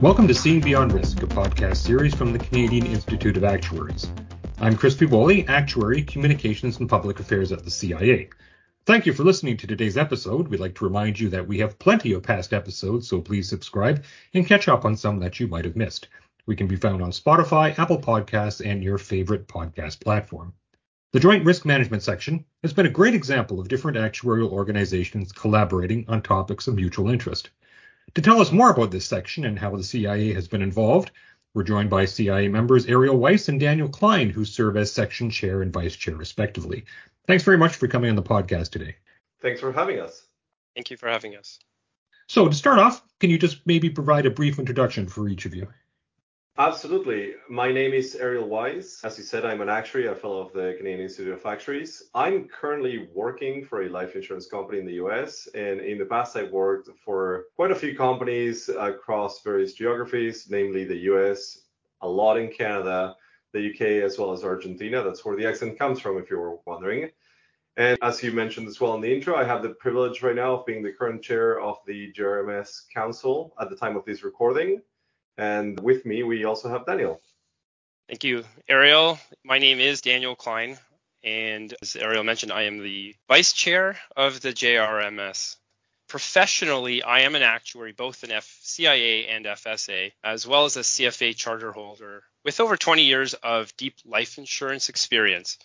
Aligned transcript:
Welcome 0.00 0.26
to 0.28 0.34
Seeing 0.34 0.62
Beyond 0.62 0.94
Risk, 0.94 1.22
a 1.22 1.26
podcast 1.26 1.76
series 1.76 2.14
from 2.14 2.32
the 2.32 2.38
Canadian 2.38 2.86
Institute 2.86 3.36
of 3.36 3.44
Actuaries. 3.44 4.10
I'm 4.58 4.74
Chris 4.74 4.94
Pivoli, 4.94 5.46
Actuary, 5.46 6.02
Communications 6.02 6.78
and 6.78 6.88
Public 6.88 7.20
Affairs 7.20 7.52
at 7.52 7.64
the 7.64 7.70
CIA. 7.70 8.30
Thank 8.86 9.04
you 9.04 9.12
for 9.12 9.24
listening 9.24 9.58
to 9.58 9.66
today's 9.66 9.98
episode. 9.98 10.48
We'd 10.48 10.58
like 10.58 10.74
to 10.76 10.86
remind 10.86 11.20
you 11.20 11.28
that 11.28 11.46
we 11.46 11.58
have 11.58 11.78
plenty 11.78 12.14
of 12.14 12.22
past 12.22 12.54
episodes, 12.54 13.08
so 13.08 13.20
please 13.20 13.46
subscribe 13.46 14.02
and 14.32 14.46
catch 14.46 14.68
up 14.68 14.86
on 14.86 14.96
some 14.96 15.18
that 15.20 15.38
you 15.38 15.46
might 15.48 15.66
have 15.66 15.76
missed. 15.76 16.08
We 16.46 16.56
can 16.56 16.66
be 16.66 16.76
found 16.76 17.02
on 17.02 17.10
Spotify, 17.10 17.78
Apple 17.78 18.00
Podcasts, 18.00 18.64
and 18.64 18.82
your 18.82 18.96
favorite 18.96 19.48
podcast 19.48 20.00
platform. 20.00 20.54
The 21.12 21.20
Joint 21.20 21.44
Risk 21.44 21.66
Management 21.66 22.02
section 22.02 22.46
has 22.62 22.72
been 22.72 22.86
a 22.86 22.90
great 22.90 23.12
example 23.12 23.60
of 23.60 23.68
different 23.68 23.98
actuarial 23.98 24.50
organizations 24.50 25.30
collaborating 25.30 26.06
on 26.08 26.22
topics 26.22 26.68
of 26.68 26.76
mutual 26.76 27.10
interest. 27.10 27.50
To 28.14 28.22
tell 28.22 28.40
us 28.40 28.50
more 28.50 28.70
about 28.70 28.90
this 28.90 29.06
section 29.06 29.44
and 29.44 29.58
how 29.58 29.76
the 29.76 29.84
CIA 29.84 30.32
has 30.32 30.48
been 30.48 30.62
involved, 30.62 31.12
we're 31.54 31.62
joined 31.62 31.90
by 31.90 32.04
CIA 32.04 32.48
members 32.48 32.86
Ariel 32.86 33.18
Weis 33.18 33.48
and 33.48 33.60
Daniel 33.60 33.88
Klein, 33.88 34.30
who 34.30 34.44
serve 34.44 34.76
as 34.76 34.92
section 34.92 35.30
chair 35.30 35.62
and 35.62 35.72
vice 35.72 35.94
chair, 35.94 36.16
respectively. 36.16 36.84
Thanks 37.26 37.44
very 37.44 37.58
much 37.58 37.76
for 37.76 37.86
coming 37.86 38.10
on 38.10 38.16
the 38.16 38.22
podcast 38.22 38.70
today. 38.70 38.96
Thanks 39.40 39.60
for 39.60 39.72
having 39.72 40.00
us. 40.00 40.26
Thank 40.74 40.90
you 40.90 40.96
for 40.96 41.08
having 41.08 41.36
us. 41.36 41.58
So, 42.28 42.48
to 42.48 42.54
start 42.54 42.78
off, 42.78 43.02
can 43.18 43.30
you 43.30 43.38
just 43.38 43.66
maybe 43.66 43.90
provide 43.90 44.26
a 44.26 44.30
brief 44.30 44.58
introduction 44.58 45.08
for 45.08 45.28
each 45.28 45.46
of 45.46 45.54
you? 45.54 45.68
Absolutely. 46.58 47.34
My 47.48 47.72
name 47.72 47.92
is 47.92 48.16
Ariel 48.16 48.48
Weis. 48.48 49.04
As 49.04 49.16
you 49.16 49.24
said, 49.24 49.46
I'm 49.46 49.60
an 49.60 49.68
actuary, 49.68 50.08
a 50.08 50.14
fellow 50.14 50.40
of 50.40 50.52
the 50.52 50.74
Canadian 50.76 51.00
Institute 51.00 51.32
of 51.32 51.46
Actuaries. 51.46 52.02
I'm 52.12 52.48
currently 52.48 53.08
working 53.14 53.64
for 53.64 53.82
a 53.82 53.88
life 53.88 54.16
insurance 54.16 54.46
company 54.46 54.80
in 54.80 54.84
the 54.84 54.94
US, 54.94 55.46
and 55.54 55.80
in 55.80 55.96
the 55.96 56.04
past, 56.04 56.36
I've 56.36 56.50
worked 56.50 56.90
for 57.04 57.44
quite 57.54 57.70
a 57.70 57.76
few 57.76 57.96
companies 57.96 58.68
across 58.68 59.42
various 59.42 59.74
geographies, 59.74 60.48
namely 60.50 60.84
the 60.84 60.98
US, 61.12 61.62
a 62.02 62.08
lot 62.08 62.36
in 62.36 62.52
Canada, 62.52 63.14
the 63.52 63.70
UK, 63.70 64.02
as 64.04 64.18
well 64.18 64.32
as 64.32 64.44
Argentina. 64.44 65.02
That's 65.02 65.24
where 65.24 65.36
the 65.36 65.46
accent 65.46 65.78
comes 65.78 66.00
from, 66.00 66.18
if 66.18 66.30
you 66.30 66.38
were 66.38 66.58
wondering. 66.66 67.10
And 67.76 67.96
as 68.02 68.22
you 68.22 68.32
mentioned 68.32 68.66
as 68.66 68.80
well 68.80 68.94
in 68.96 69.00
the 69.00 69.14
intro, 69.14 69.36
I 69.36 69.44
have 69.44 69.62
the 69.62 69.70
privilege 69.70 70.22
right 70.22 70.34
now 70.34 70.56
of 70.56 70.66
being 70.66 70.82
the 70.82 70.92
current 70.92 71.22
chair 71.22 71.60
of 71.60 71.76
the 71.86 72.12
JRMS 72.12 72.82
Council 72.92 73.54
at 73.58 73.70
the 73.70 73.76
time 73.76 73.96
of 73.96 74.04
this 74.04 74.24
recording. 74.24 74.82
And 75.38 75.78
with 75.80 76.04
me, 76.04 76.22
we 76.22 76.44
also 76.44 76.68
have 76.68 76.86
Daniel. 76.86 77.20
Thank 78.08 78.24
you, 78.24 78.44
Ariel. 78.68 79.18
My 79.44 79.58
name 79.58 79.78
is 79.78 80.00
Daniel 80.00 80.34
Klein, 80.34 80.78
and 81.22 81.72
as 81.80 81.96
Ariel 81.96 82.24
mentioned, 82.24 82.52
I 82.52 82.62
am 82.62 82.78
the 82.78 83.14
vice 83.28 83.52
chair 83.52 83.96
of 84.16 84.40
the 84.40 84.52
JRMS. 84.52 85.56
Professionally, 86.08 87.04
I 87.04 87.20
am 87.20 87.36
an 87.36 87.42
actuary, 87.42 87.92
both 87.92 88.24
in 88.24 88.30
FCIA 88.30 89.30
and 89.30 89.46
FSA, 89.46 90.10
as 90.24 90.44
well 90.44 90.64
as 90.64 90.76
a 90.76 90.80
CFA 90.80 91.36
charter 91.36 91.70
holder 91.70 92.24
with 92.44 92.58
over 92.58 92.76
20 92.76 93.04
years 93.04 93.34
of 93.34 93.76
deep 93.76 93.94
life 94.04 94.38
insurance 94.38 94.88
experience. 94.88 95.58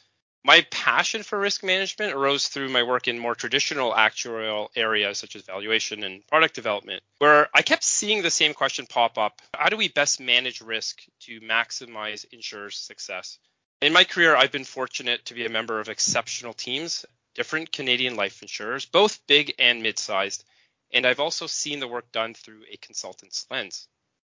My 0.46 0.62
passion 0.70 1.24
for 1.24 1.40
risk 1.40 1.64
management 1.64 2.14
arose 2.14 2.50
through 2.50 2.70
my 2.70 2.84
work 2.84 3.08
in 3.08 3.18
more 3.18 3.34
traditional 3.34 3.94
actuarial 3.94 4.70
areas 4.76 5.18
such 5.18 5.36
as 5.36 5.42
valuation 5.42 6.04
and 6.04 6.26
product 6.28 6.54
development, 6.54 7.02
where 7.18 7.50
I 7.52 7.64
kept 7.64 7.84
seeing 7.84 8.22
the 8.22 8.30
same 8.30 8.54
question 8.54 8.86
pop 8.86 9.18
up 9.18 9.42
How 9.56 9.70
do 9.70 9.76
we 9.76 9.88
best 9.88 10.20
manage 10.20 10.62
risk 10.62 11.02
to 11.22 11.42
maximize 11.42 12.32
insurers' 12.32 12.78
success? 12.78 13.40
In 13.82 13.92
my 13.92 14.04
career, 14.04 14.36
I've 14.36 14.52
been 14.52 14.66
fortunate 14.66 15.26
to 15.26 15.34
be 15.34 15.48
a 15.48 15.50
member 15.50 15.80
of 15.80 15.90
exceptional 15.90 16.54
teams, 16.54 17.08
different 17.34 17.72
Canadian 17.72 18.16
life 18.16 18.44
insurers, 18.44 18.86
both 18.86 19.26
big 19.26 19.56
and 19.58 19.82
mid 19.82 19.98
sized, 19.98 20.44
and 20.92 21.08
I've 21.08 21.20
also 21.20 21.48
seen 21.48 21.80
the 21.80 21.88
work 21.88 22.12
done 22.12 22.36
through 22.36 22.66
a 22.72 22.78
consultant's 22.78 23.48
lens. 23.50 23.88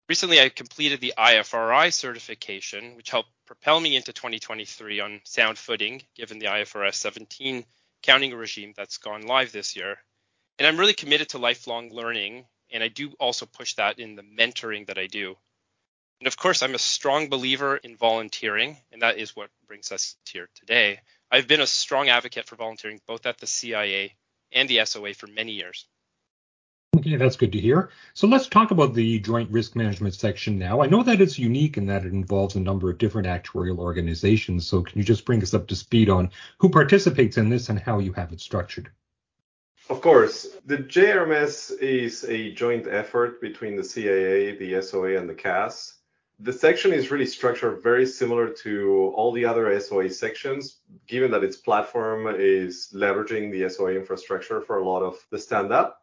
Recently, 0.08 0.40
I 0.40 0.48
completed 0.48 1.02
the 1.02 1.12
IFRI 1.18 1.92
certification, 1.92 2.96
which 2.96 3.10
helped 3.10 3.28
propel 3.44 3.78
me 3.78 3.94
into 3.94 4.14
2023 4.14 5.00
on 5.00 5.20
sound 5.24 5.58
footing, 5.58 6.02
given 6.14 6.38
the 6.38 6.46
IFRS 6.46 6.94
17 6.94 7.66
counting 8.02 8.34
regime 8.34 8.72
that's 8.74 8.96
gone 8.96 9.26
live 9.26 9.52
this 9.52 9.76
year. 9.76 9.98
And 10.58 10.66
I'm 10.66 10.78
really 10.78 10.94
committed 10.94 11.28
to 11.30 11.38
lifelong 11.38 11.90
learning, 11.90 12.46
and 12.72 12.82
I 12.82 12.88
do 12.88 13.12
also 13.20 13.44
push 13.44 13.74
that 13.74 13.98
in 13.98 14.16
the 14.16 14.22
mentoring 14.22 14.86
that 14.86 14.96
I 14.96 15.08
do. 15.08 15.36
And 16.20 16.26
of 16.26 16.38
course, 16.38 16.62
I'm 16.62 16.74
a 16.74 16.78
strong 16.78 17.28
believer 17.28 17.76
in 17.76 17.94
volunteering, 17.96 18.78
and 18.90 19.02
that 19.02 19.18
is 19.18 19.36
what 19.36 19.50
brings 19.66 19.92
us 19.92 20.16
here 20.24 20.48
today. 20.54 21.00
I've 21.30 21.46
been 21.46 21.60
a 21.60 21.66
strong 21.66 22.08
advocate 22.08 22.46
for 22.46 22.56
volunteering 22.56 23.02
both 23.06 23.26
at 23.26 23.36
the 23.38 23.46
CIA 23.46 24.16
and 24.52 24.70
the 24.70 24.84
SOA 24.86 25.12
for 25.12 25.26
many 25.26 25.52
years. 25.52 25.86
That's 27.16 27.36
good 27.36 27.52
to 27.52 27.58
hear. 27.58 27.90
So 28.14 28.26
let's 28.26 28.48
talk 28.48 28.70
about 28.70 28.94
the 28.94 29.18
joint 29.20 29.50
risk 29.50 29.76
management 29.76 30.14
section 30.14 30.58
now. 30.58 30.82
I 30.82 30.86
know 30.86 31.02
that 31.02 31.20
it's 31.20 31.38
unique 31.38 31.76
in 31.76 31.86
that 31.86 32.04
it 32.04 32.12
involves 32.12 32.56
a 32.56 32.60
number 32.60 32.90
of 32.90 32.98
different 32.98 33.26
actuarial 33.26 33.78
organizations. 33.78 34.66
So 34.66 34.82
can 34.82 34.98
you 34.98 35.04
just 35.04 35.24
bring 35.24 35.42
us 35.42 35.54
up 35.54 35.66
to 35.68 35.76
speed 35.76 36.10
on 36.10 36.30
who 36.58 36.68
participates 36.68 37.38
in 37.38 37.48
this 37.48 37.68
and 37.68 37.78
how 37.78 37.98
you 37.98 38.12
have 38.12 38.32
it 38.32 38.40
structured? 38.40 38.90
Of 39.88 40.02
course. 40.02 40.48
The 40.66 40.78
JRMS 40.78 41.78
is 41.80 42.24
a 42.24 42.52
joint 42.52 42.86
effort 42.86 43.40
between 43.40 43.74
the 43.74 43.84
CIA, 43.84 44.56
the 44.56 44.82
SOA, 44.82 45.16
and 45.16 45.28
the 45.28 45.34
CAS. 45.34 45.94
The 46.40 46.52
section 46.52 46.92
is 46.92 47.10
really 47.10 47.26
structured 47.26 47.82
very 47.82 48.06
similar 48.06 48.48
to 48.62 49.12
all 49.16 49.32
the 49.32 49.44
other 49.44 49.80
SOA 49.80 50.10
sections, 50.10 50.78
given 51.08 51.32
that 51.32 51.42
its 51.42 51.56
platform 51.56 52.28
is 52.28 52.90
leveraging 52.94 53.50
the 53.50 53.68
SOA 53.68 53.94
infrastructure 53.94 54.60
for 54.60 54.78
a 54.78 54.84
lot 54.84 55.02
of 55.02 55.18
the 55.30 55.38
stand 55.38 55.72
up. 55.72 55.97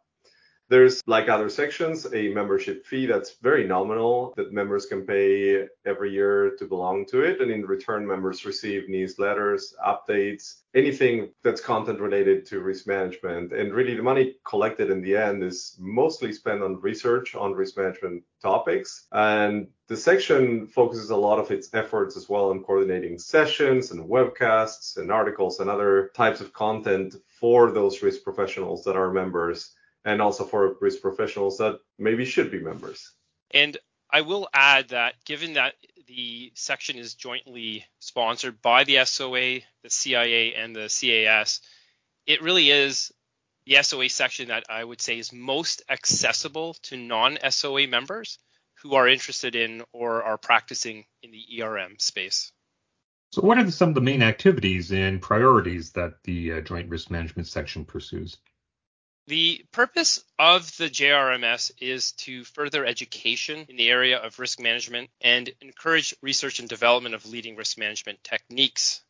There's, 0.68 1.00
like 1.06 1.28
other 1.28 1.48
sections, 1.48 2.12
a 2.12 2.28
membership 2.34 2.84
fee 2.86 3.06
that's 3.06 3.36
very 3.40 3.66
nominal 3.66 4.34
that 4.36 4.52
members 4.52 4.86
can 4.86 5.06
pay 5.06 5.68
every 5.84 6.12
year 6.12 6.56
to 6.58 6.64
belong 6.66 7.06
to 7.06 7.20
it. 7.20 7.40
And 7.40 7.52
in 7.52 7.64
return, 7.64 8.04
members 8.04 8.44
receive 8.44 8.88
newsletters, 8.88 9.74
updates, 9.86 10.62
anything 10.74 11.30
that's 11.44 11.60
content 11.60 12.00
related 12.00 12.46
to 12.46 12.60
risk 12.60 12.88
management. 12.88 13.52
And 13.52 13.72
really, 13.72 13.94
the 13.94 14.02
money 14.02 14.34
collected 14.44 14.90
in 14.90 15.02
the 15.02 15.16
end 15.16 15.44
is 15.44 15.76
mostly 15.78 16.32
spent 16.32 16.62
on 16.62 16.80
research 16.80 17.36
on 17.36 17.52
risk 17.52 17.76
management 17.76 18.24
topics. 18.42 19.06
And 19.12 19.68
the 19.86 19.96
section 19.96 20.66
focuses 20.66 21.10
a 21.10 21.16
lot 21.16 21.38
of 21.38 21.52
its 21.52 21.72
efforts 21.74 22.16
as 22.16 22.28
well 22.28 22.50
on 22.50 22.64
coordinating 22.64 23.20
sessions 23.20 23.92
and 23.92 24.08
webcasts 24.08 24.96
and 24.96 25.12
articles 25.12 25.60
and 25.60 25.70
other 25.70 26.10
types 26.16 26.40
of 26.40 26.52
content 26.52 27.14
for 27.40 27.70
those 27.70 28.02
risk 28.02 28.24
professionals 28.24 28.82
that 28.82 28.96
are 28.96 29.12
members 29.12 29.75
and 30.06 30.22
also 30.22 30.44
for 30.44 30.76
risk 30.80 31.02
professionals 31.02 31.58
that 31.58 31.80
maybe 31.98 32.24
should 32.24 32.50
be 32.50 32.60
members. 32.60 33.12
And 33.50 33.76
I 34.08 34.22
will 34.22 34.48
add 34.54 34.90
that 34.90 35.14
given 35.24 35.54
that 35.54 35.74
the 36.06 36.52
section 36.54 36.96
is 36.96 37.14
jointly 37.14 37.84
sponsored 37.98 38.62
by 38.62 38.84
the 38.84 39.04
SOA, 39.04 39.58
the 39.82 39.90
CIA, 39.90 40.54
and 40.54 40.74
the 40.74 40.88
CAS, 40.88 41.60
it 42.24 42.40
really 42.40 42.70
is 42.70 43.12
the 43.66 43.82
SOA 43.82 44.08
section 44.08 44.48
that 44.48 44.64
I 44.70 44.84
would 44.84 45.00
say 45.00 45.18
is 45.18 45.32
most 45.32 45.82
accessible 45.88 46.74
to 46.84 46.96
non 46.96 47.36
SOA 47.50 47.88
members 47.88 48.38
who 48.74 48.94
are 48.94 49.08
interested 49.08 49.56
in 49.56 49.82
or 49.92 50.22
are 50.22 50.38
practicing 50.38 51.04
in 51.22 51.32
the 51.32 51.62
ERM 51.62 51.98
space. 51.98 52.52
So, 53.32 53.42
what 53.42 53.58
are 53.58 53.68
some 53.72 53.88
of 53.88 53.96
the 53.96 54.00
main 54.00 54.22
activities 54.22 54.92
and 54.92 55.20
priorities 55.20 55.90
that 55.92 56.22
the 56.22 56.52
uh, 56.52 56.60
Joint 56.60 56.88
Risk 56.88 57.10
Management 57.10 57.48
section 57.48 57.84
pursues? 57.84 58.36
The 59.28 59.64
purpose 59.72 60.22
of 60.38 60.76
the 60.76 60.88
JRMS 60.88 61.72
is 61.80 62.12
to 62.12 62.44
further 62.44 62.86
education 62.86 63.66
in 63.68 63.76
the 63.76 63.90
area 63.90 64.18
of 64.18 64.38
risk 64.38 64.60
management 64.60 65.10
and 65.20 65.50
encourage 65.60 66.14
research 66.22 66.60
and 66.60 66.68
development 66.68 67.16
of 67.16 67.26
leading 67.26 67.56
risk 67.56 67.76
management 67.76 68.22
techniques. 68.22 69.02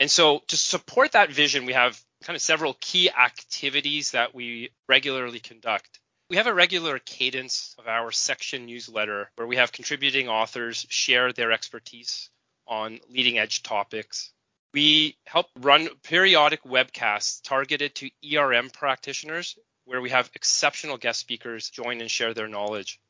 And 0.00 0.10
so, 0.10 0.38
to 0.46 0.56
support 0.56 1.12
that 1.12 1.30
vision, 1.30 1.66
we 1.66 1.74
have 1.74 2.02
kind 2.22 2.34
of 2.34 2.40
several 2.40 2.78
key 2.80 3.10
activities 3.10 4.12
that 4.12 4.34
we 4.34 4.70
regularly 4.88 5.40
conduct. 5.40 6.00
We 6.30 6.36
have 6.36 6.46
a 6.46 6.54
regular 6.54 6.98
cadence 6.98 7.74
of 7.78 7.88
our 7.88 8.10
section 8.10 8.64
newsletter 8.64 9.30
where 9.36 9.46
we 9.46 9.56
have 9.56 9.72
contributing 9.72 10.30
authors 10.30 10.86
share 10.88 11.34
their 11.34 11.52
expertise 11.52 12.30
on 12.66 13.00
leading 13.10 13.38
edge 13.38 13.62
topics. 13.62 14.32
We 14.74 15.16
help 15.26 15.46
run 15.56 15.88
periodic 16.02 16.62
webcasts 16.62 17.42
targeted 17.42 17.94
to 17.96 18.10
ERM 18.22 18.70
practitioners 18.70 19.56
where 19.88 20.02
we 20.02 20.10
have 20.10 20.30
exceptional 20.34 20.98
guest 20.98 21.18
speakers 21.18 21.70
join 21.70 22.02
and 22.02 22.10
share 22.10 22.34
their 22.34 22.46
knowledge. 22.46 23.00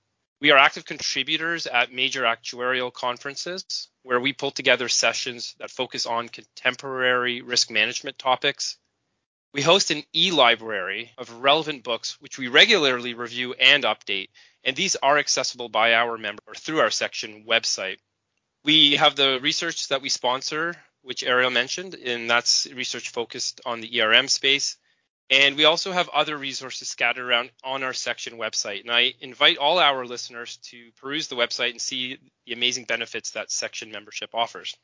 We 0.41 0.53
are 0.53 0.59
active 0.59 0.85
contributors 0.85 1.67
at 1.67 1.93
major 1.93 2.23
actuarial 2.23 2.93
conferences 2.93 3.89
where 4.05 4.21
we 4.21 4.33
pull 4.33 4.53
together 4.53 4.89
sessions 4.89 5.57
that 5.59 5.73
focus 5.73 6.07
on 6.07 6.29
contemporary 6.29 7.43
risk 7.43 7.69
management 7.69 8.17
topics. 8.17 8.79
We 9.53 9.61
host 9.61 9.91
an 9.91 10.05
e 10.15 10.31
library 10.31 11.11
of 11.19 11.43
relevant 11.43 11.83
books, 11.83 12.21
which 12.21 12.39
we 12.39 12.47
regularly 12.47 13.15
review 13.15 13.55
and 13.55 13.83
update, 13.83 14.29
and 14.63 14.77
these 14.77 14.95
are 14.95 15.19
accessible 15.19 15.69
by 15.69 15.95
our 15.95 16.17
member 16.17 16.55
through 16.57 16.79
our 16.79 16.91
section 16.91 17.45
website. 17.45 17.97
We 18.63 18.97
have 18.97 19.17
the 19.17 19.41
research 19.43 19.89
that 19.89 20.03
we 20.03 20.11
sponsor 20.11 20.77
which 21.03 21.25
Ariel 21.25 21.51
mentioned, 21.51 21.95
and 21.95 22.29
that's 22.29 22.67
research 22.67 23.09
focused 23.09 23.61
on 23.65 23.81
the 23.81 24.01
ERM 24.01 24.29
space. 24.29 24.77
And 25.31 25.57
we 25.57 25.65
also 25.65 25.93
have 25.93 26.09
other 26.09 26.39
resources 26.39 26.89
scattered 26.89 27.27
around 27.27 27.51
on 27.63 27.83
our 27.83 27.93
section 27.93 28.39
website. 28.39 28.81
And 28.81 28.91
I 28.91 29.15
invite 29.21 29.59
all 29.59 29.79
our 29.79 30.07
listeners 30.07 30.57
to 30.65 30.91
peruse 31.01 31.29
the 31.29 31.37
website 31.37 31.73
and 31.73 31.81
see 31.81 32.19
the 32.47 32.55
amazing 32.55 32.85
benefits 32.85 33.33
that 33.33 33.51
section 33.51 33.91
membership 33.91 34.31
offers. 34.33 34.75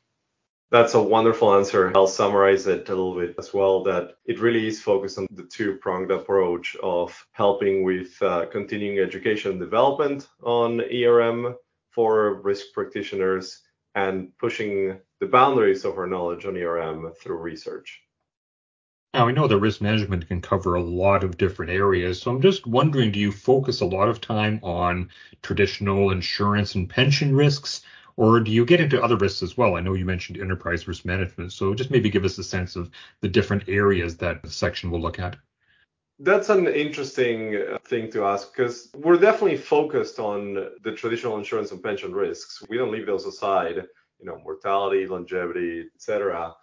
That's 0.71 0.93
a 0.93 1.01
wonderful 1.01 1.53
answer. 1.55 1.91
I'll 1.95 2.07
summarize 2.07 2.67
it 2.67 2.89
a 2.89 2.95
little 2.95 3.15
bit 3.15 3.35
as 3.37 3.53
well 3.53 3.83
that 3.83 4.15
it 4.25 4.39
really 4.39 4.67
is 4.67 4.81
focused 4.81 5.17
on 5.17 5.27
the 5.31 5.43
two 5.43 5.75
pronged 5.77 6.11
approach 6.11 6.75
of 6.81 7.25
helping 7.31 7.83
with 7.83 8.19
uh, 8.21 8.47
continuing 8.47 8.99
education 8.99 9.51
and 9.51 9.59
development 9.59 10.27
on 10.43 10.81
ERM 10.81 11.55
for 11.91 12.41
risk 12.41 12.67
practitioners 12.73 13.61
and 13.93 14.35
pushing 14.37 14.99
the 15.19 15.27
boundaries 15.27 15.85
of 15.85 15.97
our 15.97 16.07
knowledge 16.07 16.45
on 16.45 16.57
ERM 16.57 17.13
through 17.21 17.37
research. 17.37 18.01
Now, 19.15 19.29
I 19.29 19.31
know 19.31 19.47
that 19.47 19.59
risk 19.59 19.79
management 19.79 20.27
can 20.27 20.41
cover 20.41 20.75
a 20.75 20.83
lot 20.83 21.23
of 21.23 21.37
different 21.37 21.71
areas, 21.71 22.21
so 22.21 22.31
I'm 22.31 22.41
just 22.41 22.67
wondering 22.67 23.13
do 23.13 23.19
you 23.21 23.31
focus 23.31 23.79
a 23.79 23.85
lot 23.85 24.09
of 24.09 24.19
time 24.19 24.59
on 24.61 25.09
traditional 25.41 26.11
insurance 26.11 26.75
and 26.75 26.89
pension 26.89 27.33
risks, 27.33 27.79
or 28.17 28.41
do 28.41 28.51
you 28.51 28.65
get 28.65 28.81
into 28.81 29.01
other 29.01 29.15
risks 29.15 29.41
as 29.41 29.55
well? 29.55 29.77
I 29.77 29.79
know 29.79 29.93
you 29.93 30.03
mentioned 30.03 30.37
enterprise 30.37 30.85
risk 30.85 31.05
management, 31.05 31.53
so 31.53 31.73
just 31.73 31.91
maybe 31.91 32.09
give 32.09 32.25
us 32.25 32.37
a 32.39 32.43
sense 32.43 32.75
of 32.75 32.91
the 33.21 33.29
different 33.29 33.69
areas 33.69 34.17
that 34.17 34.43
the 34.43 34.49
section 34.49 34.91
will 34.91 34.99
look 34.99 35.17
at. 35.17 35.37
That's 36.19 36.49
an 36.49 36.67
interesting 36.67 37.55
uh, 37.55 37.77
thing 37.87 38.11
to 38.11 38.25
ask 38.25 38.51
because 38.51 38.89
we're 38.95 39.15
definitely 39.15 39.55
focused 39.55 40.19
on 40.19 40.55
the 40.83 40.91
traditional 40.91 41.37
insurance 41.37 41.71
and 41.71 41.81
pension 41.81 42.13
risks. 42.13 42.61
We 42.67 42.77
don't 42.77 42.91
leave 42.91 43.05
those 43.05 43.25
aside, 43.25 43.75
you 44.19 44.25
know, 44.25 44.41
mortality, 44.43 45.07
longevity, 45.07 45.85
etc. 45.95 46.53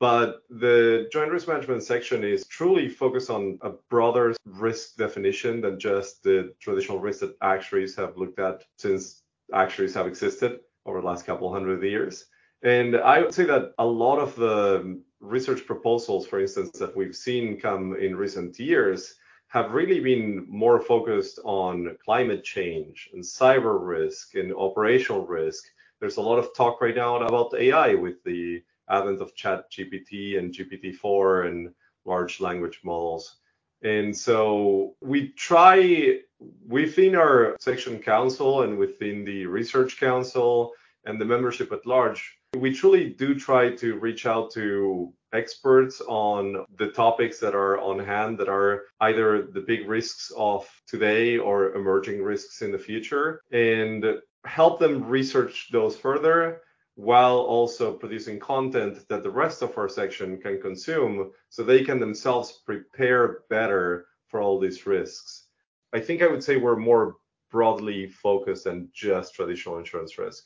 But 0.00 0.44
the 0.48 1.08
joint 1.12 1.30
risk 1.30 1.46
management 1.46 1.82
section 1.82 2.24
is 2.24 2.46
truly 2.46 2.88
focused 2.88 3.28
on 3.28 3.58
a 3.60 3.72
broader 3.90 4.34
risk 4.46 4.96
definition 4.96 5.60
than 5.60 5.78
just 5.78 6.22
the 6.22 6.54
traditional 6.58 6.98
risks 6.98 7.20
that 7.20 7.36
actuaries 7.42 7.94
have 7.96 8.16
looked 8.16 8.38
at 8.38 8.64
since 8.78 9.22
actuaries 9.52 9.92
have 9.92 10.06
existed 10.06 10.60
over 10.86 11.02
the 11.02 11.06
last 11.06 11.26
couple 11.26 11.52
hundred 11.52 11.82
years. 11.82 12.24
And 12.62 12.96
I 12.96 13.20
would 13.20 13.34
say 13.34 13.44
that 13.44 13.74
a 13.78 13.84
lot 13.84 14.18
of 14.18 14.34
the 14.36 15.02
research 15.20 15.66
proposals, 15.66 16.26
for 16.26 16.40
instance, 16.40 16.70
that 16.78 16.96
we've 16.96 17.14
seen 17.14 17.60
come 17.60 17.94
in 17.94 18.16
recent 18.16 18.58
years 18.58 19.14
have 19.48 19.72
really 19.72 20.00
been 20.00 20.46
more 20.48 20.80
focused 20.80 21.40
on 21.44 21.96
climate 22.02 22.42
change 22.42 23.10
and 23.12 23.22
cyber 23.22 23.78
risk 23.86 24.34
and 24.34 24.54
operational 24.54 25.26
risk. 25.26 25.64
There's 26.00 26.16
a 26.16 26.22
lot 26.22 26.38
of 26.38 26.54
talk 26.56 26.80
right 26.80 26.96
now 26.96 27.16
about 27.16 27.52
AI 27.54 27.94
with 27.94 28.22
the 28.24 28.62
advent 28.90 29.20
of 29.20 29.34
ChatGPT 29.34 30.38
and 30.38 30.52
GPT-4 30.52 31.46
and 31.46 31.74
large 32.04 32.40
language 32.40 32.80
models. 32.84 33.36
And 33.82 34.16
so 34.16 34.96
we 35.00 35.28
try 35.28 36.18
within 36.66 37.14
our 37.14 37.56
section 37.60 37.98
council 37.98 38.62
and 38.62 38.78
within 38.78 39.24
the 39.24 39.46
research 39.46 39.98
council 39.98 40.72
and 41.06 41.20
the 41.20 41.24
membership 41.24 41.72
at 41.72 41.86
large 41.86 42.40
we 42.56 42.72
truly 42.72 43.10
do 43.10 43.34
try 43.34 43.70
to 43.76 43.98
reach 43.98 44.26
out 44.26 44.50
to 44.52 45.12
experts 45.32 46.00
on 46.08 46.64
the 46.76 46.88
topics 46.88 47.38
that 47.38 47.54
are 47.54 47.78
on 47.78 47.98
hand 47.98 48.36
that 48.38 48.48
are 48.48 48.82
either 49.00 49.42
the 49.42 49.60
big 49.60 49.88
risks 49.88 50.32
of 50.36 50.68
today 50.88 51.38
or 51.38 51.72
emerging 51.74 52.22
risks 52.22 52.62
in 52.62 52.72
the 52.72 52.78
future 52.78 53.40
and 53.52 54.04
help 54.44 54.80
them 54.80 55.04
research 55.04 55.68
those 55.70 55.96
further 55.96 56.62
while 57.00 57.38
also 57.38 57.94
producing 57.94 58.38
content 58.38 59.08
that 59.08 59.22
the 59.22 59.30
rest 59.30 59.62
of 59.62 59.76
our 59.78 59.88
section 59.88 60.38
can 60.38 60.60
consume 60.60 61.30
so 61.48 61.62
they 61.62 61.82
can 61.82 61.98
themselves 61.98 62.60
prepare 62.66 63.40
better 63.48 64.06
for 64.28 64.42
all 64.42 64.60
these 64.60 64.86
risks. 64.86 65.46
I 65.94 66.00
think 66.00 66.20
I 66.20 66.26
would 66.26 66.44
say 66.44 66.56
we're 66.56 66.76
more 66.76 67.16
broadly 67.50 68.06
focused 68.06 68.64
than 68.64 68.90
just 68.92 69.34
traditional 69.34 69.78
insurance 69.78 70.18
risk. 70.18 70.44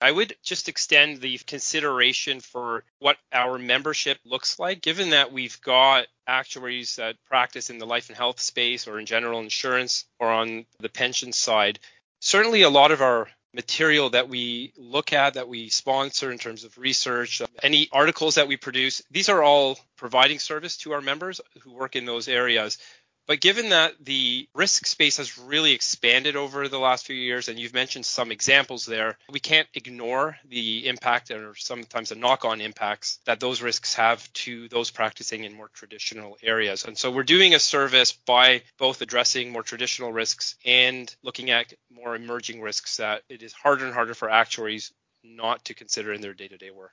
I 0.00 0.10
would 0.10 0.34
just 0.42 0.70
extend 0.70 1.20
the 1.20 1.36
consideration 1.38 2.40
for 2.40 2.84
what 2.98 3.18
our 3.30 3.58
membership 3.58 4.18
looks 4.24 4.58
like, 4.58 4.80
given 4.80 5.10
that 5.10 5.32
we've 5.32 5.60
got 5.60 6.06
actuaries 6.26 6.96
that 6.96 7.16
practice 7.26 7.68
in 7.68 7.76
the 7.76 7.86
life 7.86 8.08
and 8.08 8.16
health 8.16 8.40
space 8.40 8.88
or 8.88 8.98
in 8.98 9.04
general 9.04 9.40
insurance 9.40 10.06
or 10.18 10.30
on 10.30 10.64
the 10.80 10.88
pension 10.88 11.32
side. 11.32 11.78
Certainly, 12.20 12.62
a 12.62 12.70
lot 12.70 12.90
of 12.90 13.02
our 13.02 13.28
material 13.54 14.10
that 14.10 14.28
we 14.28 14.72
look 14.76 15.12
at, 15.12 15.34
that 15.34 15.48
we 15.48 15.68
sponsor 15.68 16.32
in 16.32 16.38
terms 16.38 16.64
of 16.64 16.76
research, 16.76 17.40
um, 17.40 17.48
any 17.62 17.88
articles 17.92 18.34
that 18.34 18.48
we 18.48 18.56
produce, 18.56 19.02
these 19.10 19.28
are 19.28 19.42
all 19.42 19.78
providing 19.96 20.38
service 20.38 20.76
to 20.78 20.92
our 20.92 21.00
members 21.00 21.40
who 21.62 21.72
work 21.72 21.96
in 21.96 22.04
those 22.04 22.28
areas. 22.28 22.78
But 23.26 23.40
given 23.40 23.70
that 23.70 23.94
the 24.04 24.48
risk 24.54 24.86
space 24.86 25.16
has 25.16 25.38
really 25.38 25.72
expanded 25.72 26.36
over 26.36 26.68
the 26.68 26.78
last 26.78 27.06
few 27.06 27.16
years, 27.16 27.48
and 27.48 27.58
you've 27.58 27.72
mentioned 27.72 28.04
some 28.04 28.30
examples 28.30 28.84
there, 28.84 29.18
we 29.30 29.40
can't 29.40 29.68
ignore 29.74 30.36
the 30.44 30.86
impact 30.86 31.30
or 31.30 31.54
sometimes 31.54 32.10
the 32.10 32.16
knock 32.16 32.44
on 32.44 32.60
impacts 32.60 33.20
that 33.24 33.40
those 33.40 33.62
risks 33.62 33.94
have 33.94 34.30
to 34.34 34.68
those 34.68 34.90
practicing 34.90 35.44
in 35.44 35.54
more 35.54 35.70
traditional 35.72 36.36
areas. 36.42 36.84
And 36.84 36.98
so 36.98 37.10
we're 37.10 37.22
doing 37.22 37.54
a 37.54 37.58
service 37.58 38.12
by 38.12 38.62
both 38.78 39.00
addressing 39.00 39.50
more 39.50 39.62
traditional 39.62 40.12
risks 40.12 40.56
and 40.64 41.14
looking 41.22 41.50
at 41.50 41.72
more 41.90 42.14
emerging 42.14 42.60
risks 42.60 42.98
that 42.98 43.22
it 43.28 43.42
is 43.42 43.52
harder 43.52 43.86
and 43.86 43.94
harder 43.94 44.14
for 44.14 44.28
actuaries 44.28 44.92
not 45.22 45.64
to 45.64 45.74
consider 45.74 46.12
in 46.12 46.20
their 46.20 46.34
day 46.34 46.48
to 46.48 46.58
day 46.58 46.70
work. 46.70 46.92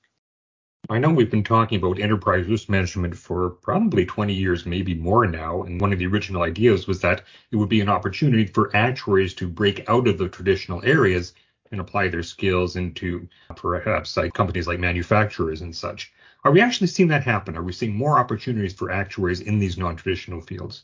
I 0.89 0.97
know 0.97 1.11
we've 1.11 1.31
been 1.31 1.43
talking 1.43 1.77
about 1.77 1.99
enterprise 1.99 2.47
risk 2.47 2.67
management 2.67 3.15
for 3.15 3.51
probably 3.51 4.05
20 4.05 4.33
years, 4.33 4.65
maybe 4.65 4.93
more 4.95 5.25
now. 5.27 5.63
And 5.63 5.79
one 5.79 5.93
of 5.93 5.99
the 5.99 6.07
original 6.07 6.41
ideas 6.41 6.87
was 6.87 6.99
that 7.01 7.23
it 7.51 7.55
would 7.55 7.69
be 7.69 7.81
an 7.81 7.89
opportunity 7.89 8.45
for 8.45 8.75
actuaries 8.75 9.33
to 9.35 9.47
break 9.47 9.87
out 9.87 10.07
of 10.07 10.17
the 10.17 10.27
traditional 10.27 10.83
areas 10.83 11.33
and 11.71 11.79
apply 11.79 12.09
their 12.09 12.23
skills 12.23 12.75
into 12.75 13.29
perhaps 13.55 14.17
like 14.17 14.33
companies 14.33 14.67
like 14.67 14.79
manufacturers 14.79 15.61
and 15.61 15.75
such. 15.75 16.11
Are 16.43 16.51
we 16.51 16.59
actually 16.59 16.87
seeing 16.87 17.09
that 17.09 17.23
happen? 17.23 17.55
Are 17.55 17.63
we 17.63 17.71
seeing 17.71 17.95
more 17.95 18.17
opportunities 18.17 18.73
for 18.73 18.91
actuaries 18.91 19.41
in 19.41 19.59
these 19.59 19.77
non-traditional 19.77 20.41
fields? 20.41 20.83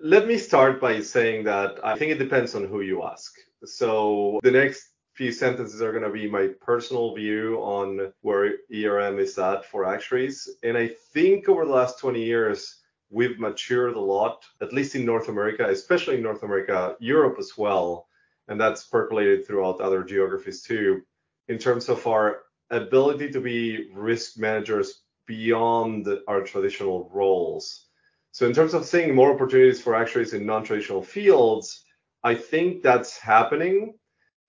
Let 0.00 0.26
me 0.26 0.38
start 0.38 0.80
by 0.80 1.00
saying 1.00 1.44
that 1.44 1.84
I 1.84 1.98
think 1.98 2.12
it 2.12 2.18
depends 2.18 2.54
on 2.54 2.66
who 2.66 2.80
you 2.80 3.02
ask. 3.02 3.34
So 3.64 4.40
the 4.42 4.50
next 4.50 4.91
few 5.14 5.30
sentences 5.30 5.82
are 5.82 5.92
going 5.92 6.04
to 6.04 6.10
be 6.10 6.28
my 6.28 6.48
personal 6.60 7.14
view 7.14 7.56
on 7.58 8.12
where 8.22 8.54
ERM 8.74 9.18
is 9.18 9.38
at 9.38 9.64
for 9.66 9.84
actuaries. 9.84 10.48
And 10.62 10.76
I 10.76 10.88
think 11.12 11.48
over 11.48 11.66
the 11.66 11.72
last 11.72 11.98
20 11.98 12.22
years, 12.22 12.80
we've 13.10 13.38
matured 13.38 13.94
a 13.94 14.00
lot, 14.00 14.44
at 14.62 14.72
least 14.72 14.94
in 14.94 15.04
North 15.04 15.28
America, 15.28 15.68
especially 15.68 16.16
in 16.16 16.22
North 16.22 16.42
America, 16.42 16.96
Europe 16.98 17.36
as 17.38 17.52
well. 17.58 18.08
And 18.48 18.60
that's 18.60 18.84
percolated 18.84 19.46
throughout 19.46 19.80
other 19.80 20.02
geographies 20.02 20.62
too, 20.62 21.02
in 21.48 21.58
terms 21.58 21.88
of 21.88 22.06
our 22.06 22.40
ability 22.70 23.30
to 23.30 23.40
be 23.40 23.90
risk 23.92 24.38
managers 24.38 25.02
beyond 25.26 26.08
our 26.26 26.40
traditional 26.40 27.10
roles. 27.12 27.86
So, 28.32 28.46
in 28.46 28.54
terms 28.54 28.72
of 28.72 28.86
seeing 28.86 29.14
more 29.14 29.34
opportunities 29.34 29.80
for 29.80 29.94
actuaries 29.94 30.32
in 30.32 30.46
non 30.46 30.64
traditional 30.64 31.02
fields, 31.02 31.84
I 32.24 32.34
think 32.34 32.82
that's 32.82 33.18
happening 33.18 33.94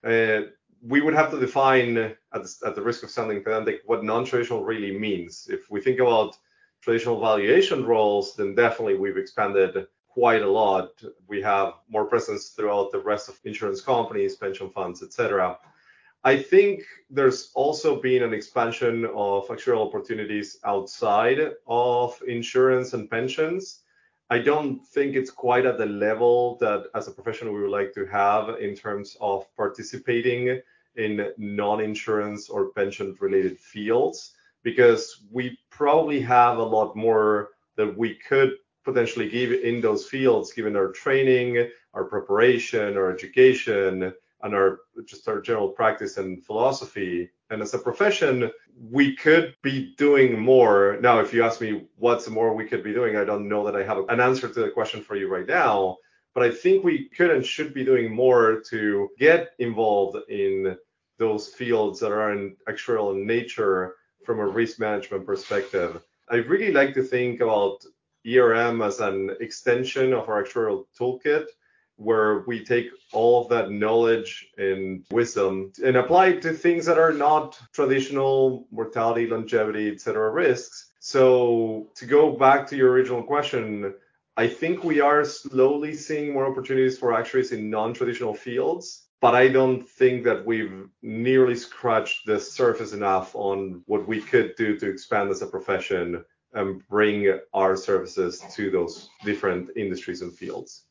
uh, 0.04 0.42
we 0.86 1.00
would 1.00 1.14
have 1.14 1.30
to 1.30 1.40
define, 1.40 1.96
at 1.96 2.16
the, 2.32 2.54
at 2.66 2.74
the 2.74 2.82
risk 2.82 3.02
of 3.02 3.10
sounding 3.10 3.42
pedantic, 3.42 3.80
what 3.86 4.04
non-traditional 4.04 4.64
really 4.64 4.98
means. 4.98 5.48
If 5.50 5.70
we 5.70 5.80
think 5.80 5.98
about 5.98 6.36
traditional 6.82 7.18
valuation 7.18 7.86
roles, 7.86 8.36
then 8.36 8.54
definitely 8.54 8.96
we've 8.96 9.16
expanded 9.16 9.86
quite 10.08 10.42
a 10.42 10.50
lot. 10.50 11.02
We 11.26 11.40
have 11.40 11.74
more 11.88 12.04
presence 12.04 12.50
throughout 12.50 12.92
the 12.92 13.00
rest 13.00 13.30
of 13.30 13.40
insurance 13.44 13.80
companies, 13.80 14.36
pension 14.36 14.68
funds, 14.68 15.02
etc. 15.02 15.58
I 16.22 16.36
think 16.36 16.84
there's 17.08 17.50
also 17.54 18.00
been 18.00 18.22
an 18.22 18.34
expansion 18.34 19.06
of 19.06 19.48
actuarial 19.48 19.86
opportunities 19.86 20.58
outside 20.64 21.38
of 21.66 22.20
insurance 22.28 22.92
and 22.92 23.10
pensions. 23.10 23.80
I 24.30 24.38
don't 24.38 24.86
think 24.86 25.16
it's 25.16 25.30
quite 25.30 25.66
at 25.66 25.78
the 25.78 25.86
level 25.86 26.56
that 26.58 26.86
as 26.94 27.08
a 27.08 27.10
professional 27.10 27.54
we 27.54 27.62
would 27.62 27.70
like 27.70 27.92
to 27.94 28.06
have 28.06 28.60
in 28.60 28.74
terms 28.74 29.16
of 29.20 29.46
participating 29.56 30.60
in 30.96 31.32
non-insurance 31.38 32.48
or 32.48 32.70
pension 32.70 33.16
related 33.20 33.58
fields 33.58 34.34
because 34.62 35.22
we 35.30 35.58
probably 35.70 36.20
have 36.20 36.58
a 36.58 36.62
lot 36.62 36.96
more 36.96 37.50
that 37.76 37.96
we 37.96 38.14
could 38.14 38.52
potentially 38.84 39.28
give 39.28 39.52
in 39.52 39.80
those 39.80 40.06
fields 40.06 40.52
given 40.52 40.76
our 40.76 40.92
training, 40.92 41.68
our 41.94 42.04
preparation, 42.04 42.96
our 42.96 43.10
education, 43.10 44.12
and 44.42 44.54
our 44.54 44.80
just 45.06 45.26
our 45.26 45.40
general 45.40 45.68
practice 45.68 46.18
and 46.18 46.44
philosophy. 46.44 47.30
And 47.50 47.62
as 47.62 47.74
a 47.74 47.78
profession, 47.78 48.50
we 48.90 49.16
could 49.16 49.54
be 49.62 49.94
doing 49.96 50.38
more. 50.38 50.98
Now, 51.00 51.20
if 51.20 51.32
you 51.32 51.42
ask 51.42 51.60
me 51.60 51.86
what's 51.96 52.28
more 52.28 52.54
we 52.54 52.66
could 52.66 52.82
be 52.82 52.92
doing, 52.92 53.16
I 53.16 53.24
don't 53.24 53.48
know 53.48 53.64
that 53.64 53.76
I 53.76 53.84
have 53.84 54.04
an 54.08 54.20
answer 54.20 54.48
to 54.48 54.60
the 54.60 54.70
question 54.70 55.02
for 55.02 55.16
you 55.16 55.28
right 55.28 55.46
now. 55.46 55.96
But 56.34 56.42
I 56.42 56.50
think 56.50 56.82
we 56.82 57.08
could 57.10 57.30
and 57.30 57.46
should 57.46 57.72
be 57.72 57.84
doing 57.84 58.12
more 58.12 58.60
to 58.70 59.08
get 59.18 59.52
involved 59.60 60.18
in 60.28 60.76
those 61.18 61.48
fields 61.48 62.00
that 62.00 62.12
are 62.12 62.32
in 62.32 62.56
actuarial 62.68 63.14
nature 63.14 63.96
from 64.24 64.40
a 64.40 64.46
risk 64.46 64.78
management 64.78 65.26
perspective. 65.26 66.02
I 66.28 66.36
really 66.36 66.72
like 66.72 66.94
to 66.94 67.02
think 67.02 67.40
about 67.40 67.84
ERM 68.26 68.80
as 68.82 69.00
an 69.00 69.36
extension 69.40 70.12
of 70.12 70.28
our 70.28 70.42
actuarial 70.42 70.86
toolkit 70.98 71.46
where 71.96 72.40
we 72.46 72.64
take 72.64 72.88
all 73.12 73.42
of 73.42 73.48
that 73.48 73.70
knowledge 73.70 74.48
and 74.58 75.04
wisdom 75.10 75.72
and 75.84 75.96
apply 75.96 76.28
it 76.28 76.42
to 76.42 76.52
things 76.52 76.86
that 76.86 76.98
are 76.98 77.12
not 77.12 77.60
traditional 77.72 78.66
mortality, 78.72 79.26
longevity, 79.26 79.90
etc. 79.90 80.30
risks. 80.30 80.90
So 80.98 81.90
to 81.94 82.06
go 82.06 82.32
back 82.32 82.66
to 82.68 82.76
your 82.76 82.90
original 82.90 83.22
question, 83.22 83.94
I 84.36 84.48
think 84.48 84.82
we 84.82 85.00
are 85.00 85.24
slowly 85.24 85.94
seeing 85.94 86.32
more 86.32 86.50
opportunities 86.50 86.98
for 86.98 87.12
actuaries 87.12 87.52
in 87.52 87.70
non-traditional 87.70 88.34
fields, 88.34 89.03
but 89.24 89.34
I 89.34 89.48
don't 89.48 89.88
think 89.88 90.24
that 90.24 90.44
we've 90.44 90.86
nearly 91.00 91.54
scratched 91.54 92.26
the 92.26 92.38
surface 92.38 92.92
enough 92.92 93.34
on 93.34 93.82
what 93.86 94.06
we 94.06 94.20
could 94.20 94.54
do 94.54 94.78
to 94.78 94.86
expand 94.86 95.30
as 95.30 95.40
a 95.40 95.46
profession 95.46 96.22
and 96.52 96.86
bring 96.88 97.40
our 97.54 97.74
services 97.74 98.44
to 98.52 98.70
those 98.70 99.08
different 99.24 99.70
industries 99.76 100.20
and 100.20 100.30
fields. 100.30 100.84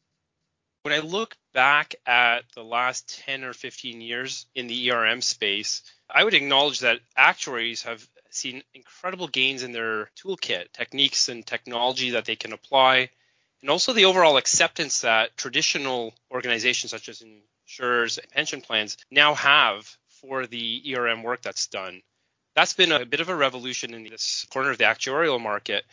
When 0.81 0.95
I 0.95 1.01
look 1.01 1.37
back 1.53 1.93
at 2.07 2.45
the 2.55 2.63
last 2.63 3.23
10 3.23 3.43
or 3.43 3.53
15 3.53 4.01
years 4.01 4.47
in 4.55 4.65
the 4.65 4.89
ERM 4.89 5.21
space, 5.21 5.83
I 6.09 6.23
would 6.23 6.33
acknowledge 6.33 6.79
that 6.79 7.01
actuaries 7.15 7.83
have 7.83 8.03
seen 8.31 8.63
incredible 8.73 9.27
gains 9.27 9.61
in 9.61 9.73
their 9.73 10.09
toolkit, 10.19 10.71
techniques 10.73 11.29
and 11.29 11.45
technology 11.45 12.09
that 12.09 12.25
they 12.25 12.35
can 12.35 12.51
apply, 12.51 13.11
and 13.61 13.69
also 13.69 13.93
the 13.93 14.05
overall 14.05 14.37
acceptance 14.37 15.01
that 15.01 15.37
traditional 15.37 16.15
organizations 16.31 16.89
such 16.89 17.09
as 17.09 17.21
insurers 17.65 18.19
pension 18.31 18.61
plans 18.61 18.97
now 19.11 19.33
have 19.33 19.97
for 20.21 20.47
the 20.47 20.95
ERM 20.95 21.23
work 21.23 21.41
that's 21.41 21.67
done. 21.67 22.01
That's 22.55 22.73
been 22.73 22.91
a 22.91 23.05
bit 23.05 23.19
of 23.19 23.29
a 23.29 23.35
revolution 23.35 23.93
in 23.93 24.03
this 24.03 24.45
corner 24.51 24.71
of 24.71 24.77
the 24.77 24.83
actuarial 24.83 25.41
market 25.41 25.83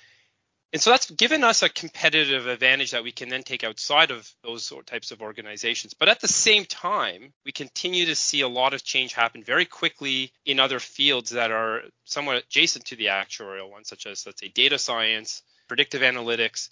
and 0.72 0.80
so 0.80 0.90
that's 0.90 1.10
given 1.10 1.42
us 1.42 1.62
a 1.62 1.68
competitive 1.68 2.46
advantage 2.46 2.92
that 2.92 3.02
we 3.02 3.10
can 3.10 3.28
then 3.28 3.42
take 3.42 3.64
outside 3.64 4.12
of 4.12 4.32
those 4.44 4.72
types 4.86 5.10
of 5.10 5.20
organizations. 5.20 5.94
But 5.94 6.08
at 6.08 6.20
the 6.20 6.28
same 6.28 6.64
time, 6.64 7.32
we 7.44 7.50
continue 7.50 8.06
to 8.06 8.14
see 8.14 8.42
a 8.42 8.48
lot 8.48 8.72
of 8.72 8.84
change 8.84 9.12
happen 9.12 9.42
very 9.42 9.64
quickly 9.64 10.32
in 10.46 10.60
other 10.60 10.78
fields 10.78 11.30
that 11.30 11.50
are 11.50 11.82
somewhat 12.04 12.36
adjacent 12.36 12.84
to 12.86 12.96
the 12.96 13.06
actuarial 13.06 13.68
ones, 13.68 13.88
such 13.88 14.06
as, 14.06 14.24
let's 14.24 14.40
say, 14.40 14.48
data 14.48 14.78
science, 14.78 15.42
predictive 15.66 16.02
analytics. 16.02 16.68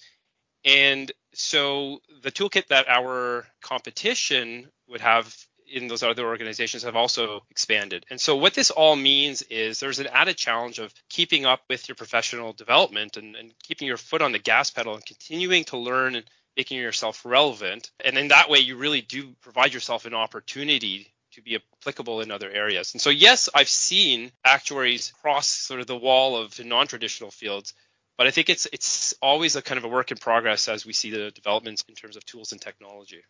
And 0.65 1.11
so 1.35 2.00
the 2.23 2.33
toolkit 2.33 2.69
that 2.69 2.88
our 2.88 3.47
competition 3.62 4.69
would 4.88 5.00
have 5.00 5.35
in 5.71 5.87
those 5.87 6.03
other 6.03 6.27
organizations 6.27 6.83
have 6.83 6.97
also 6.97 7.43
expanded. 7.50 8.05
And 8.11 8.21
so 8.21 8.37
what 8.37 8.55
this 8.55 8.71
all 8.71 8.97
means 8.97 9.43
is 9.43 9.81
there's 9.81 9.99
an 9.99 10.07
added 10.07 10.37
challenge 10.37 10.79
of 10.79 10.93
keeping 11.11 11.45
up 11.45 11.61
with 11.69 11.88
your 11.88 11.95
professional 11.95 12.53
development 12.53 13.17
and, 13.17 13.37
and 13.37 13.53
keeping 13.62 13.87
your 13.87 13.99
foot 13.99 14.23
on 14.23 14.33
the 14.33 14.38
gas 14.38 14.71
pedal 14.71 14.95
and 14.95 15.05
continuing 15.05 15.65
to 15.65 15.77
learn 15.77 16.17
and 16.17 16.25
making 16.57 16.79
yourself 16.79 17.25
relevant. 17.25 17.91
And 18.05 18.17
in 18.19 18.29
that 18.29 18.50
way, 18.50 18.59
you 18.59 18.77
really 18.77 19.03
do 19.03 19.35
provide 19.43 19.75
yourself 19.75 20.07
an 20.07 20.15
opportunity 20.15 21.12
to 21.33 21.43
be 21.43 21.57
applicable 21.57 22.21
in 22.21 22.31
other 22.31 22.50
areas. 22.50 22.95
And 22.95 23.00
so, 23.00 23.11
yes, 23.11 23.49
I've 23.55 23.69
seen 23.69 24.33
actuaries 24.45 25.12
cross 25.21 25.49
sort 25.49 25.81
of 25.81 25.87
the 25.87 25.97
wall 25.97 26.37
of 26.37 26.59
non-traditional 26.65 27.31
fields, 27.31 27.75
but 28.19 28.27
I 28.27 28.33
think 28.33 28.51
it's 28.51 28.67
it's 28.73 29.15
always 29.23 29.57
a 29.57 29.63
kind 29.63 29.79
of 29.79 29.85
a 29.85 29.89
work 29.89 30.11
in 30.11 30.19
progress 30.19 30.69
as 30.69 30.85
we 30.85 30.93
see 30.93 31.11
the 31.11 31.31
developments 31.31 31.85
in 31.89 31.95
terms 31.95 32.17
of 32.17 32.27
tools 32.27 32.53
and 32.53 32.61
technology. 32.61 33.23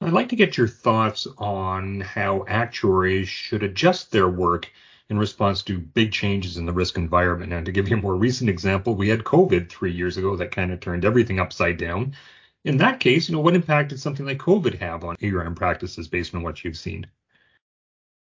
I'd 0.00 0.12
like 0.12 0.28
to 0.30 0.36
get 0.36 0.56
your 0.58 0.68
thoughts 0.68 1.26
on 1.38 2.00
how 2.00 2.44
actuaries 2.46 3.28
should 3.28 3.62
adjust 3.62 4.10
their 4.10 4.28
work 4.28 4.70
in 5.08 5.18
response 5.18 5.62
to 5.62 5.78
big 5.78 6.12
changes 6.12 6.56
in 6.56 6.66
the 6.66 6.72
risk 6.72 6.96
environment. 6.96 7.52
And 7.52 7.64
to 7.64 7.72
give 7.72 7.88
you 7.88 7.96
a 7.96 8.00
more 8.00 8.16
recent 8.16 8.50
example, 8.50 8.96
we 8.96 9.08
had 9.08 9.22
COVID 9.22 9.70
three 9.70 9.92
years 9.92 10.16
ago 10.16 10.36
that 10.36 10.50
kind 10.50 10.72
of 10.72 10.80
turned 10.80 11.04
everything 11.04 11.38
upside 11.38 11.78
down. 11.78 12.16
In 12.64 12.78
that 12.78 13.00
case, 13.00 13.28
you 13.28 13.34
know, 13.34 13.40
what 13.40 13.54
impact 13.54 13.90
did 13.90 14.00
something 14.00 14.26
like 14.26 14.38
COVID 14.38 14.78
have 14.80 15.04
on 15.04 15.16
ERM 15.22 15.54
practices 15.54 16.08
based 16.08 16.34
on 16.34 16.42
what 16.42 16.64
you've 16.64 16.76
seen? 16.76 17.06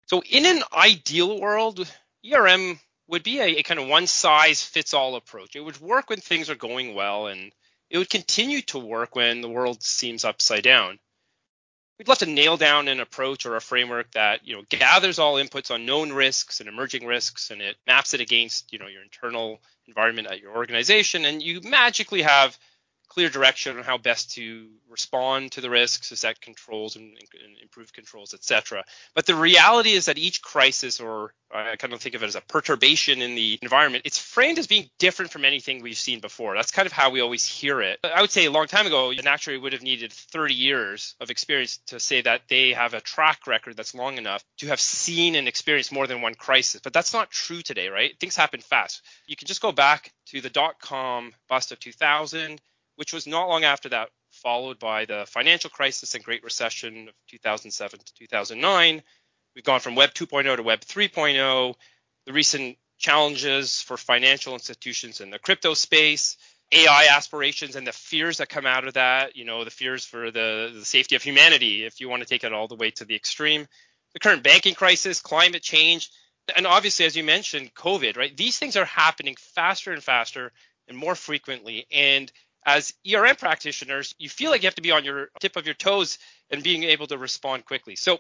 So, 0.08 0.22
in 0.30 0.46
an 0.46 0.64
ideal 0.76 1.40
world, 1.40 1.92
ERM 2.30 2.80
would 3.08 3.24
be 3.24 3.40
a, 3.40 3.58
a 3.58 3.64
kind 3.64 3.80
of 3.80 3.88
one 3.88 4.08
size 4.08 4.62
fits 4.62 4.94
all 4.94 5.16
approach. 5.16 5.56
It 5.56 5.62
would 5.62 5.80
work 5.80 6.10
when 6.10 6.20
things 6.20 6.50
are 6.50 6.56
going 6.56 6.96
well, 6.96 7.28
and 7.28 7.52
it 7.90 7.98
would 7.98 8.10
continue 8.10 8.62
to 8.64 8.80
work 8.80 9.16
when 9.16 9.42
the 9.42 9.50
world 9.50 9.84
seems 9.84 10.26
upside 10.26 10.64
down 10.64 11.00
we'd 11.98 12.08
love 12.08 12.18
to 12.18 12.26
nail 12.26 12.58
down 12.58 12.88
an 12.88 13.00
approach 13.00 13.46
or 13.46 13.56
a 13.56 13.62
framework 13.62 14.12
that 14.12 14.46
you 14.46 14.56
know 14.56 14.64
gathers 14.70 15.20
all 15.20 15.36
inputs 15.36 15.72
on 15.72 15.86
known 15.86 16.12
risks 16.12 16.60
and 16.60 16.70
emerging 16.70 17.06
risks 17.06 17.52
and 17.52 17.62
it 17.62 17.76
maps 17.88 18.14
it 18.14 18.22
against 18.22 18.72
you 18.72 18.80
know 18.80 18.88
your 18.88 19.02
internal 19.02 19.62
environment 19.88 20.28
at 20.30 20.40
your 20.40 20.56
organization 20.56 21.26
and 21.26 21.42
you 21.42 21.62
magically 21.64 22.22
have 22.22 22.58
clear 23.08 23.30
direction 23.30 23.78
on 23.78 23.84
how 23.84 23.98
best 23.98 24.32
to 24.36 24.68
respond 24.90 25.52
to 25.54 25.62
the 25.62 25.70
risks, 25.70 26.10
to 26.10 26.16
set 26.16 26.42
controls 26.42 26.96
and, 26.96 27.06
and 27.06 27.58
improve 27.62 27.94
controls, 27.94 28.34
etc. 28.34 28.84
But 29.14 29.26
the 29.26 29.36
reality 29.36 29.92
is 29.92 30.06
that 30.06 30.18
each 30.18 30.42
crisis, 30.42 31.00
or 31.00 31.34
I 31.54 31.76
kind 31.76 31.94
of 31.94 32.02
think 32.02 32.16
of 32.16 32.24
it 32.24 32.28
as 32.28 32.36
a 32.36 32.42
perturbation 32.42 33.22
in 33.22 33.36
the 33.36 33.60
environment, 33.62 34.04
it's 34.06 34.18
framed 34.18 34.60
as 34.60 34.68
being 34.68 34.90
different 35.00 35.32
from 35.32 35.46
anything 35.46 35.82
we've 35.82 35.98
seen 35.98 36.20
before. 36.20 36.56
That's 36.56 36.72
kind 36.72 36.86
of 36.86 36.92
how 36.92 37.10
we 37.10 37.22
always 37.22 37.46
hear 37.46 37.82
it. 37.82 38.00
I 38.04 38.22
would 38.22 38.32
say 38.32 38.46
a 38.46 38.52
long 38.52 38.68
time 38.68 38.88
ago, 38.88 39.12
an 39.12 39.28
actuary 39.28 39.58
would 39.58 39.74
have 39.74 39.84
needed 39.84 40.12
30 40.12 40.54
years 40.54 41.16
of 41.20 41.30
experience 41.30 41.80
to 41.88 42.00
say 42.00 42.22
that 42.22 42.42
they 42.50 42.74
have 42.74 42.94
a 42.94 43.02
track 43.02 43.48
record 43.48 43.78
that's 43.78 43.96
long 43.96 44.18
enough 44.18 44.44
to 44.58 44.68
have 44.68 44.80
seen 44.80 45.36
and 45.36 45.48
experienced 45.48 45.92
more 45.92 46.08
than 46.08 46.22
one 46.22 46.36
crisis. 46.36 46.82
But 46.84 46.94
that's 46.94 47.14
not 47.14 47.32
true 47.32 47.62
today, 47.62 47.90
right? 47.90 48.18
Things 48.20 48.36
happen 48.36 48.62
fast. 48.62 49.02
You 49.28 49.36
can 49.36 49.48
just 49.48 49.62
go 49.62 49.72
back 49.72 50.12
to 50.28 50.42
the 50.42 50.50
dot 50.50 50.80
com 50.80 51.34
bust 51.48 51.72
of 51.72 51.80
2000 51.80 52.60
which 52.96 53.14
was 53.14 53.28
not 53.28 53.48
long 53.48 53.64
after 53.64 53.90
that, 53.90 54.10
followed 54.32 54.80
by 54.80 55.06
the 55.06 55.26
financial 55.28 55.70
crisis 55.70 56.16
and 56.16 56.24
Great 56.24 56.44
Recession 56.44 57.08
of 57.08 57.14
2007 57.30 58.00
to 58.00 58.14
2009. 58.14 59.02
We've 59.56 59.64
gone 59.64 59.80
from 59.80 59.96
Web 59.96 60.14
2.0 60.14 60.56
to 60.56 60.64
Web 60.64 60.82
3.0, 60.82 61.76
the 62.26 62.34
recent 62.34 62.78
challenges 62.98 63.82
for 63.82 63.98
financial 63.98 64.54
institutions 64.54 65.22
in 65.22 65.30
the 65.30 65.40
crypto 65.40 65.74
space, 65.74 66.38
AI 66.72 67.08
aspirations 67.12 67.76
and 67.76 67.86
the 67.86 67.92
fears 67.92 68.38
that 68.38 68.50
come 68.50 68.66
out 68.66 68.88
of 68.88 68.96
that, 68.96 69.36
you 69.36 69.46
know, 69.46 69.64
the 69.64 69.72
fears 69.72 70.06
for 70.06 70.32
the, 70.32 70.72
the 70.74 70.86
safety 70.86 71.16
of 71.16 71.22
humanity, 71.22 71.86
if 71.86 72.00
you 72.00 72.10
want 72.10 72.22
to 72.22 72.28
take 72.28 72.44
it 72.44 72.54
all 72.54 72.68
the 72.68 72.76
way 72.76 72.92
to 72.92 73.06
the 73.06 73.16
extreme, 73.16 73.68
the 74.14 74.20
current 74.20 74.44
banking 74.44 74.74
crisis, 74.74 75.22
climate 75.22 75.62
change, 75.62 76.10
and 76.56 76.68
obviously, 76.68 77.06
as 77.06 77.16
you 77.16 77.24
mentioned, 77.24 77.74
COVID, 77.74 78.18
right? 78.18 78.36
These 78.36 78.60
things 78.60 78.76
are 78.76 78.86
happening 78.86 79.36
faster 79.38 79.92
and 79.92 80.04
faster 80.04 80.52
and 80.88 80.98
more 80.98 81.16
frequently. 81.16 81.88
And 81.92 82.32
as 82.66 82.94
ERM 83.08 83.36
practitioners, 83.36 84.16
you 84.18 84.30
feel 84.30 84.52
like 84.52 84.64
you 84.64 84.68
have 84.68 84.76
to 84.76 84.82
be 84.82 84.92
on 84.92 85.06
your 85.06 85.30
tip 85.40 85.56
of 85.56 85.66
your 85.66 85.76
toes 85.76 86.18
and 86.50 86.64
being 86.64 86.84
able 86.84 87.08
to 87.08 87.18
respond 87.18 87.66
quickly. 87.66 87.96
So, 87.96 88.20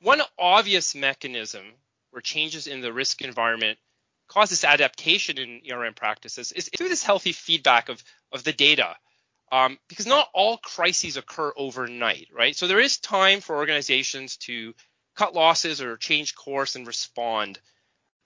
one 0.00 0.20
obvious 0.38 0.94
mechanism 0.94 1.64
where 2.10 2.20
changes 2.20 2.66
in 2.66 2.80
the 2.80 2.92
risk 2.92 3.22
environment 3.22 3.78
cause 4.28 4.50
this 4.50 4.64
adaptation 4.64 5.38
in 5.38 5.60
ERM 5.70 5.94
practices 5.94 6.52
is 6.52 6.70
through 6.76 6.88
this 6.88 7.02
healthy 7.02 7.32
feedback 7.32 7.88
of, 7.88 8.02
of 8.32 8.44
the 8.44 8.52
data. 8.52 8.96
Um, 9.52 9.78
because 9.88 10.06
not 10.06 10.28
all 10.34 10.56
crises 10.58 11.16
occur 11.16 11.52
overnight, 11.56 12.28
right? 12.32 12.56
So 12.56 12.66
there 12.66 12.80
is 12.80 12.98
time 12.98 13.40
for 13.40 13.56
organizations 13.56 14.36
to 14.38 14.74
cut 15.14 15.34
losses 15.34 15.80
or 15.80 15.96
change 15.96 16.34
course 16.34 16.74
and 16.74 16.86
respond. 16.86 17.60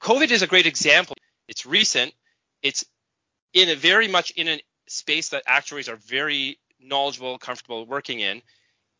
COVID 0.00 0.30
is 0.30 0.42
a 0.42 0.46
great 0.46 0.66
example. 0.66 1.16
It's 1.48 1.66
recent. 1.66 2.14
It's 2.62 2.84
in 3.52 3.68
a 3.68 3.74
very 3.74 4.08
much 4.08 4.30
in 4.30 4.48
an 4.48 4.60
space 4.90 5.30
that 5.30 5.44
actuaries 5.46 5.88
are 5.88 5.96
very 5.96 6.58
knowledgeable, 6.80 7.38
comfortable 7.38 7.86
working 7.86 8.20
in. 8.20 8.42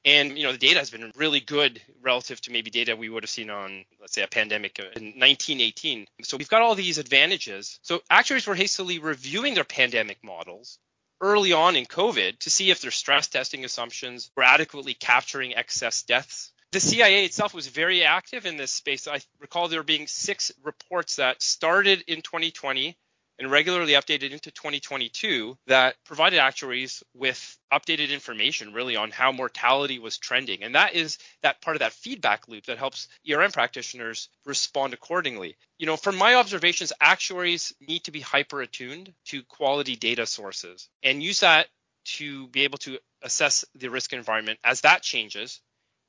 And 0.05 0.39
you 0.39 0.45
know 0.45 0.53
the 0.53 0.59
data 0.59 0.79
has 0.79 0.91
been 0.91 1.13
really 1.17 1.41
good 1.41 1.83
relative 2.01 2.41
to 2.43 2.53
maybe 2.53 2.71
data 2.71 2.97
we 2.97 3.09
would 3.09 3.25
have 3.25 3.31
seen 3.31 3.51
on, 3.51 3.85
let's 4.01 4.15
say, 4.15 4.23
a 4.23 4.29
pandemic 4.29 4.79
in 4.79 5.19
1918. 5.19 6.07
So 6.23 6.37
we've 6.37 6.49
got 6.49 6.63
all 6.63 6.75
these 6.75 6.99
advantages. 6.99 7.79
So 7.83 8.01
actuaries 8.09 8.47
were 8.47 8.55
hastily 8.55 9.01
reviewing 9.01 9.55
their 9.55 9.65
pandemic 9.65 10.19
models 10.23 10.79
early 11.21 11.53
on 11.53 11.75
in 11.75 11.85
COVID 11.85 12.39
to 12.39 12.51
see 12.51 12.71
if 12.71 12.81
their 12.81 12.93
stress 12.93 13.27
testing 13.27 13.65
assumptions 13.65 14.31
were 14.37 14.45
adequately 14.45 14.95
capturing 14.95 15.57
excess 15.57 16.03
deaths. 16.03 16.53
The 16.71 16.81
CIA 16.81 17.25
itself 17.25 17.55
was 17.55 17.67
very 17.67 18.05
active 18.05 18.47
in 18.47 18.57
this 18.57 18.71
space. 18.71 19.09
I 19.09 19.21
recall 19.41 19.69
there 19.69 19.83
being 19.83 20.07
six 20.07 20.53
reports 20.63 21.17
that 21.17 21.43
started 21.43 22.05
in 22.07 22.23
2020 22.23 22.97
and 23.39 23.51
regularly 23.51 23.93
updated 23.93 24.31
into 24.31 24.51
2022 24.51 25.57
that 25.67 25.97
provided 26.05 26.39
actuaries 26.39 27.03
with 27.15 27.59
updated 27.73 28.11
information 28.11 28.73
really 28.73 28.97
on 28.97 29.11
how 29.11 29.33
mortality 29.33 29.99
was 29.99 30.19
trending. 30.19 30.63
And 30.63 30.75
that 30.75 30.95
is 30.95 31.19
that 31.43 31.61
part 31.61 31.77
of 31.77 31.81
that 31.81 31.93
feedback 31.93 32.49
loop 32.49 32.67
that 32.67 32.79
helps 32.79 33.09
ERM 33.31 33.53
practitioners 33.53 34.29
respond 34.45 34.95
accordingly. 34.95 35.57
You 35.79 35.87
know, 35.87 35.97
from 35.97 36.17
my 36.17 36.35
observations, 36.35 36.93
actuaries 37.01 37.73
need 37.81 38.05
to 38.05 38.11
be 38.11 38.21
hyper 38.21 38.61
attuned 38.63 39.13
to 39.27 39.43
quality 39.45 39.97
data 39.97 40.27
sources 40.27 40.89
and 41.03 41.23
use 41.23 41.41
that 41.41 41.69
to 42.05 42.49
be 42.49 42.65
able 42.65 42.79
to 42.79 42.99
assess 43.23 43.65
the 43.75 43.91
risk 43.91 44.13
environment 44.13 44.59
as 44.65 44.81
that 44.81 45.03
changes 45.03 45.61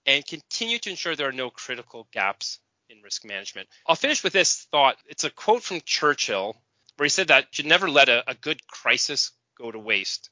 and 0.06 0.26
continue 0.26 0.80
to 0.80 0.90
ensure 0.90 1.16
there 1.16 1.28
are 1.28 1.34
no 1.34 1.50
critical 1.50 2.08
gaps 2.12 2.60
in 2.90 3.02
risk 3.04 3.26
management. 3.26 3.68
I'll 3.86 3.96
finish 3.96 4.24
with 4.24 4.34
this 4.34 4.68
thought. 4.72 4.98
It's 5.06 5.24
a 5.24 5.30
quote 5.30 5.62
from 5.62 5.82
Churchill 5.86 6.56
where 7.00 7.06
he 7.06 7.10
said 7.10 7.30
that 7.30 7.44
you 7.46 7.48
should 7.52 7.66
never 7.66 7.90
let 7.90 8.10
a, 8.10 8.30
a 8.30 8.36
good 8.36 8.68
crisis 8.68 9.32
go 9.58 9.72
to 9.72 9.80
waste. 9.80 10.30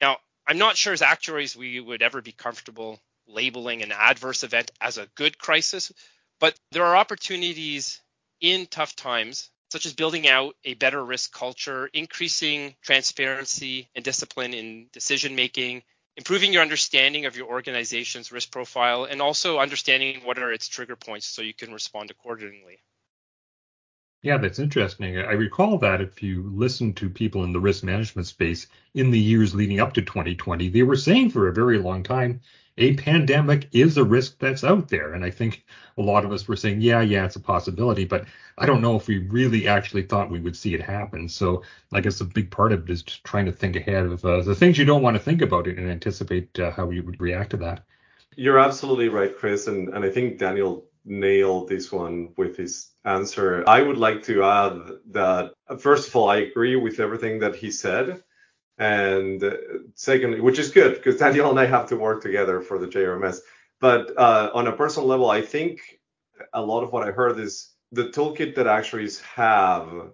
Now, 0.00 0.18
I'm 0.46 0.58
not 0.58 0.76
sure 0.76 0.92
as 0.92 1.02
actuaries 1.02 1.56
we 1.56 1.80
would 1.80 2.00
ever 2.00 2.22
be 2.22 2.32
comfortable 2.32 3.00
labeling 3.26 3.82
an 3.82 3.90
adverse 3.90 4.44
event 4.44 4.70
as 4.80 4.98
a 4.98 5.08
good 5.16 5.36
crisis, 5.36 5.90
but 6.38 6.54
there 6.70 6.84
are 6.84 6.96
opportunities 6.96 8.00
in 8.40 8.66
tough 8.66 8.94
times, 8.94 9.50
such 9.72 9.84
as 9.84 9.92
building 9.92 10.28
out 10.28 10.54
a 10.64 10.74
better 10.74 11.04
risk 11.04 11.32
culture, 11.32 11.90
increasing 11.92 12.76
transparency 12.82 13.88
and 13.94 14.04
discipline 14.04 14.54
in 14.54 14.88
decision 14.92 15.34
making, 15.34 15.82
improving 16.16 16.52
your 16.52 16.62
understanding 16.62 17.26
of 17.26 17.36
your 17.36 17.48
organization's 17.48 18.30
risk 18.30 18.52
profile, 18.52 19.04
and 19.04 19.20
also 19.20 19.58
understanding 19.58 20.20
what 20.24 20.38
are 20.38 20.52
its 20.52 20.68
trigger 20.68 20.96
points 20.96 21.26
so 21.26 21.42
you 21.42 21.54
can 21.54 21.72
respond 21.72 22.10
accordingly. 22.10 22.80
Yeah, 24.22 24.36
that's 24.36 24.58
interesting. 24.58 25.16
I 25.18 25.32
recall 25.32 25.78
that 25.78 26.02
if 26.02 26.22
you 26.22 26.50
listen 26.54 26.92
to 26.94 27.08
people 27.08 27.42
in 27.44 27.54
the 27.54 27.60
risk 27.60 27.82
management 27.82 28.26
space 28.26 28.66
in 28.92 29.10
the 29.10 29.18
years 29.18 29.54
leading 29.54 29.80
up 29.80 29.94
to 29.94 30.02
2020, 30.02 30.68
they 30.68 30.82
were 30.82 30.96
saying 30.96 31.30
for 31.30 31.48
a 31.48 31.54
very 31.54 31.78
long 31.78 32.02
time 32.02 32.40
a 32.76 32.94
pandemic 32.96 33.68
is 33.72 33.96
a 33.96 34.04
risk 34.04 34.38
that's 34.38 34.62
out 34.62 34.88
there. 34.88 35.14
And 35.14 35.24
I 35.24 35.30
think 35.30 35.64
a 35.96 36.02
lot 36.02 36.24
of 36.24 36.32
us 36.32 36.46
were 36.46 36.56
saying, 36.56 36.82
yeah, 36.82 37.00
yeah, 37.00 37.24
it's 37.24 37.36
a 37.36 37.40
possibility, 37.40 38.04
but 38.04 38.26
I 38.58 38.66
don't 38.66 38.82
know 38.82 38.96
if 38.96 39.06
we 39.06 39.18
really 39.18 39.66
actually 39.66 40.02
thought 40.02 40.30
we 40.30 40.40
would 40.40 40.56
see 40.56 40.74
it 40.74 40.82
happen. 40.82 41.28
So 41.28 41.62
I 41.92 42.00
guess 42.00 42.20
a 42.20 42.26
big 42.26 42.50
part 42.50 42.72
of 42.72 42.84
it 42.84 42.90
is 42.90 43.02
just 43.02 43.24
trying 43.24 43.46
to 43.46 43.52
think 43.52 43.76
ahead 43.76 44.04
of 44.04 44.24
uh, 44.24 44.42
the 44.42 44.54
things 44.54 44.76
you 44.76 44.84
don't 44.84 45.02
want 45.02 45.16
to 45.16 45.22
think 45.22 45.40
about 45.40 45.66
it 45.66 45.78
and 45.78 45.90
anticipate 45.90 46.58
uh, 46.58 46.70
how 46.72 46.90
you 46.90 47.02
would 47.02 47.20
react 47.20 47.50
to 47.50 47.56
that. 47.58 47.84
You're 48.36 48.58
absolutely 48.58 49.08
right, 49.08 49.34
Chris. 49.36 49.66
And, 49.66 49.88
and 49.88 50.04
I 50.04 50.10
think 50.10 50.38
Daniel 50.38 50.84
nailed 51.04 51.68
this 51.68 51.90
one 51.90 52.32
with 52.36 52.56
his 52.56 52.90
answer. 53.04 53.64
I 53.66 53.82
would 53.82 53.98
like 53.98 54.22
to 54.24 54.44
add 54.44 54.78
that, 55.12 55.52
first 55.78 56.08
of 56.08 56.16
all, 56.16 56.28
I 56.28 56.36
agree 56.36 56.76
with 56.76 57.00
everything 57.00 57.38
that 57.40 57.56
he 57.56 57.70
said. 57.70 58.22
And 58.78 59.42
secondly, 59.94 60.40
which 60.40 60.58
is 60.58 60.70
good 60.70 60.94
because 60.94 61.18
Daniel 61.18 61.50
and 61.50 61.60
I 61.60 61.66
have 61.66 61.88
to 61.88 61.96
work 61.96 62.22
together 62.22 62.62
for 62.62 62.78
the 62.78 62.86
JRMS. 62.86 63.40
But 63.80 64.16
uh, 64.16 64.50
on 64.54 64.68
a 64.68 64.72
personal 64.72 65.08
level, 65.08 65.30
I 65.30 65.42
think 65.42 65.80
a 66.54 66.62
lot 66.62 66.82
of 66.82 66.92
what 66.92 67.06
I 67.06 67.10
heard 67.10 67.38
is 67.38 67.74
the 67.92 68.08
toolkit 68.08 68.54
that 68.54 68.66
actuaries 68.66 69.20
have 69.20 70.12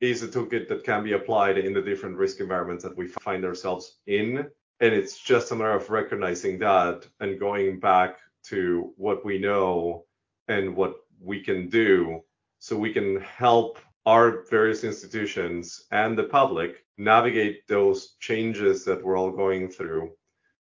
is 0.00 0.22
a 0.22 0.28
toolkit 0.28 0.68
that 0.68 0.84
can 0.84 1.02
be 1.02 1.12
applied 1.12 1.58
in 1.58 1.72
the 1.72 1.82
different 1.82 2.16
risk 2.16 2.40
environments 2.40 2.84
that 2.84 2.96
we 2.96 3.08
find 3.08 3.44
ourselves 3.44 3.98
in. 4.06 4.46
And 4.80 4.94
it's 4.94 5.18
just 5.18 5.50
a 5.50 5.56
matter 5.56 5.72
of 5.72 5.90
recognizing 5.90 6.58
that 6.60 7.06
and 7.18 7.40
going 7.40 7.80
back 7.80 8.18
to 8.44 8.92
what 8.96 9.24
we 9.24 9.38
know 9.38 10.04
and 10.48 10.74
what 10.74 10.96
we 11.20 11.40
can 11.40 11.68
do 11.68 12.22
so 12.58 12.76
we 12.76 12.92
can 12.92 13.20
help 13.20 13.78
our 14.06 14.44
various 14.50 14.84
institutions 14.84 15.84
and 15.92 16.16
the 16.16 16.24
public 16.24 16.84
navigate 16.96 17.66
those 17.68 18.16
changes 18.20 18.84
that 18.84 19.02
we're 19.04 19.16
all 19.16 19.30
going 19.30 19.68
through. 19.68 20.10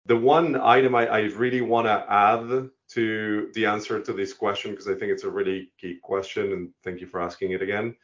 The 0.06 0.16
one 0.16 0.56
item 0.60 0.94
I, 0.94 1.06
I 1.06 1.20
really 1.20 1.62
want 1.62 1.86
to 1.86 2.04
add 2.08 2.68
to 2.90 3.50
the 3.54 3.66
answer 3.66 4.00
to 4.00 4.12
this 4.12 4.32
question, 4.32 4.70
because 4.72 4.88
I 4.88 4.94
think 4.94 5.12
it's 5.12 5.24
a 5.24 5.30
really 5.30 5.72
key 5.80 5.98
question, 6.02 6.52
and 6.52 6.70
thank 6.84 7.00
you 7.00 7.06
for 7.06 7.20
asking 7.20 7.52
it 7.52 7.62
again, 7.62 7.96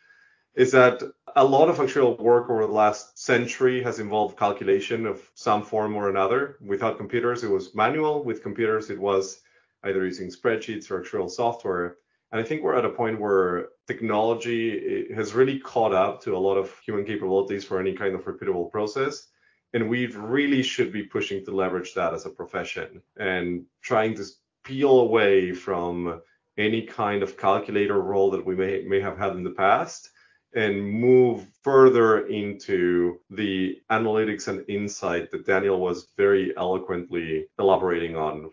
is 0.54 0.72
that 0.72 1.02
a 1.36 1.44
lot 1.44 1.68
of 1.68 1.78
actuarial 1.78 2.18
work 2.18 2.50
over 2.50 2.66
the 2.66 2.72
last 2.72 3.18
century 3.18 3.82
has 3.82 4.00
involved 4.00 4.38
calculation 4.38 5.06
of 5.06 5.30
some 5.34 5.62
form 5.62 5.94
or 5.94 6.10
another. 6.10 6.56
Without 6.60 6.98
computers, 6.98 7.44
it 7.44 7.50
was 7.50 7.74
manual. 7.74 8.24
With 8.24 8.42
computers, 8.42 8.90
it 8.90 8.98
was 8.98 9.40
either 9.84 10.04
using 10.04 10.30
spreadsheets 10.30 10.90
or 10.90 11.02
actuarial 11.02 11.30
software. 11.30 11.96
And 12.30 12.40
I 12.40 12.44
think 12.44 12.62
we're 12.62 12.76
at 12.76 12.84
a 12.84 12.90
point 12.90 13.20
where 13.20 13.68
technology 13.86 15.06
eh, 15.10 15.14
has 15.14 15.34
really 15.34 15.58
caught 15.58 15.92
up 15.92 16.22
to 16.22 16.36
a 16.36 16.38
lot 16.38 16.56
of 16.56 16.74
human 16.84 17.04
capabilities 17.04 17.64
for 17.64 17.78
any 17.78 17.92
kind 17.92 18.14
of 18.14 18.24
repeatable 18.24 18.70
process. 18.70 19.28
And 19.74 19.88
we 19.88 20.06
really 20.06 20.62
should 20.62 20.92
be 20.92 21.04
pushing 21.04 21.44
to 21.44 21.50
leverage 21.50 21.94
that 21.94 22.14
as 22.14 22.26
a 22.26 22.30
profession 22.30 23.02
and 23.16 23.64
trying 23.82 24.14
to 24.16 24.24
peel 24.64 25.00
away 25.00 25.52
from 25.52 26.20
any 26.58 26.82
kind 26.82 27.22
of 27.22 27.38
calculator 27.38 28.00
role 28.00 28.30
that 28.30 28.44
we 28.44 28.54
may, 28.54 28.84
may 28.86 29.00
have 29.00 29.16
had 29.16 29.32
in 29.32 29.42
the 29.42 29.50
past 29.50 30.10
and 30.54 30.84
move 30.84 31.46
further 31.62 32.26
into 32.26 33.18
the 33.30 33.78
analytics 33.90 34.48
and 34.48 34.68
insight 34.68 35.30
that 35.30 35.46
Daniel 35.46 35.80
was 35.80 36.08
very 36.16 36.52
eloquently 36.58 37.46
elaborating 37.58 38.16
on 38.16 38.50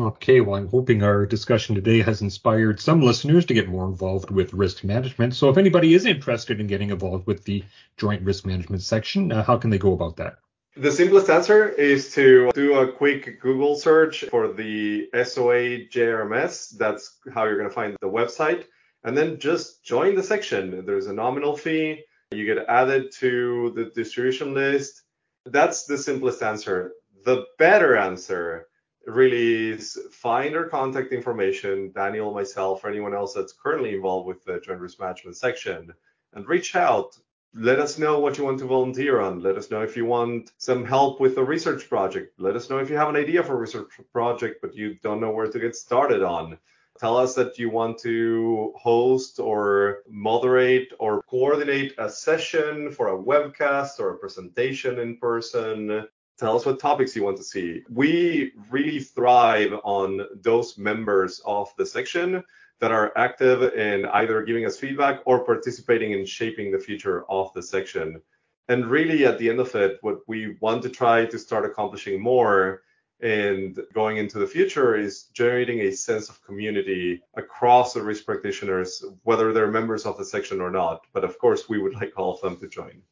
Okay, 0.00 0.40
well, 0.40 0.56
I'm 0.56 0.68
hoping 0.68 1.02
our 1.02 1.26
discussion 1.26 1.74
today 1.74 2.00
has 2.00 2.22
inspired 2.22 2.80
some 2.80 3.02
listeners 3.02 3.44
to 3.44 3.52
get 3.52 3.68
more 3.68 3.84
involved 3.84 4.30
with 4.30 4.54
risk 4.54 4.82
management. 4.82 5.34
So, 5.34 5.50
if 5.50 5.58
anybody 5.58 5.92
is 5.92 6.06
interested 6.06 6.58
in 6.58 6.68
getting 6.68 6.88
involved 6.88 7.26
with 7.26 7.44
the 7.44 7.62
joint 7.98 8.22
risk 8.22 8.46
management 8.46 8.80
section, 8.80 9.30
uh, 9.30 9.42
how 9.42 9.58
can 9.58 9.68
they 9.68 9.76
go 9.76 9.92
about 9.92 10.16
that? 10.16 10.38
The 10.74 10.90
simplest 10.90 11.28
answer 11.28 11.68
is 11.68 12.14
to 12.14 12.50
do 12.54 12.78
a 12.78 12.90
quick 12.90 13.42
Google 13.42 13.76
search 13.76 14.24
for 14.30 14.50
the 14.50 15.10
SOA 15.12 15.84
JRMS. 15.92 16.78
That's 16.78 17.18
how 17.34 17.44
you're 17.44 17.58
going 17.58 17.68
to 17.68 17.74
find 17.74 17.94
the 18.00 18.08
website. 18.08 18.64
And 19.04 19.14
then 19.14 19.38
just 19.38 19.84
join 19.84 20.14
the 20.14 20.22
section. 20.22 20.86
There's 20.86 21.08
a 21.08 21.12
nominal 21.12 21.58
fee. 21.58 22.04
You 22.30 22.46
get 22.46 22.64
added 22.68 23.12
to 23.18 23.72
the 23.76 23.90
distribution 23.94 24.54
list. 24.54 25.02
That's 25.44 25.84
the 25.84 25.98
simplest 25.98 26.42
answer. 26.42 26.92
The 27.26 27.44
better 27.58 27.98
answer 27.98 28.68
really 29.06 29.76
find 29.76 30.54
our 30.54 30.68
contact 30.68 31.12
information, 31.12 31.92
Daniel, 31.92 32.32
myself, 32.32 32.84
or 32.84 32.88
anyone 32.88 33.14
else 33.14 33.34
that's 33.34 33.52
currently 33.52 33.94
involved 33.94 34.26
with 34.26 34.44
the 34.44 34.60
joint 34.60 34.80
risk 34.80 35.00
management 35.00 35.36
section, 35.36 35.92
and 36.34 36.48
reach 36.48 36.76
out. 36.76 37.16
Let 37.52 37.80
us 37.80 37.98
know 37.98 38.20
what 38.20 38.38
you 38.38 38.44
want 38.44 38.60
to 38.60 38.66
volunteer 38.66 39.20
on. 39.20 39.40
Let 39.40 39.56
us 39.56 39.70
know 39.70 39.80
if 39.80 39.96
you 39.96 40.04
want 40.04 40.52
some 40.58 40.84
help 40.84 41.20
with 41.20 41.36
a 41.36 41.44
research 41.44 41.88
project. 41.88 42.38
Let 42.38 42.54
us 42.54 42.70
know 42.70 42.78
if 42.78 42.88
you 42.88 42.96
have 42.96 43.08
an 43.08 43.16
idea 43.16 43.42
for 43.42 43.54
a 43.54 43.60
research 43.60 43.90
project, 44.12 44.60
but 44.62 44.76
you 44.76 44.94
don't 45.02 45.20
know 45.20 45.32
where 45.32 45.50
to 45.50 45.58
get 45.58 45.74
started 45.74 46.22
on. 46.22 46.58
Tell 47.00 47.16
us 47.16 47.34
that 47.34 47.58
you 47.58 47.70
want 47.70 47.98
to 48.00 48.72
host 48.76 49.40
or 49.40 50.02
moderate 50.08 50.92
or 50.98 51.22
coordinate 51.22 51.94
a 51.98 52.10
session 52.10 52.92
for 52.92 53.08
a 53.08 53.18
webcast 53.18 53.98
or 53.98 54.10
a 54.10 54.18
presentation 54.18 55.00
in 55.00 55.16
person. 55.16 56.06
Tell 56.40 56.56
us 56.56 56.64
what 56.64 56.80
topics 56.80 57.14
you 57.14 57.22
want 57.22 57.36
to 57.36 57.44
see. 57.44 57.82
We 57.90 58.52
really 58.70 59.00
thrive 59.00 59.74
on 59.84 60.26
those 60.40 60.78
members 60.78 61.42
of 61.44 61.70
the 61.76 61.84
section 61.84 62.42
that 62.78 62.90
are 62.90 63.12
active 63.14 63.62
in 63.74 64.06
either 64.06 64.42
giving 64.42 64.64
us 64.64 64.78
feedback 64.78 65.20
or 65.26 65.44
participating 65.44 66.12
in 66.12 66.24
shaping 66.24 66.72
the 66.72 66.78
future 66.78 67.30
of 67.30 67.52
the 67.52 67.62
section. 67.62 68.22
And 68.68 68.86
really, 68.86 69.26
at 69.26 69.38
the 69.38 69.50
end 69.50 69.60
of 69.60 69.74
it, 69.74 69.98
what 70.00 70.20
we 70.28 70.56
want 70.60 70.82
to 70.84 70.88
try 70.88 71.26
to 71.26 71.38
start 71.38 71.66
accomplishing 71.66 72.18
more 72.18 72.84
and 73.20 73.78
going 73.92 74.16
into 74.16 74.38
the 74.38 74.46
future 74.46 74.96
is 74.96 75.24
generating 75.34 75.80
a 75.80 75.92
sense 75.92 76.30
of 76.30 76.42
community 76.42 77.22
across 77.34 77.92
the 77.92 78.02
risk 78.02 78.24
practitioners, 78.24 79.04
whether 79.24 79.52
they're 79.52 79.70
members 79.70 80.06
of 80.06 80.16
the 80.16 80.24
section 80.24 80.62
or 80.62 80.70
not. 80.70 81.02
But 81.12 81.24
of 81.24 81.38
course, 81.38 81.68
we 81.68 81.78
would 81.78 81.96
like 81.96 82.14
all 82.16 82.32
of 82.32 82.40
them 82.40 82.56
to 82.60 82.66
join. 82.66 83.02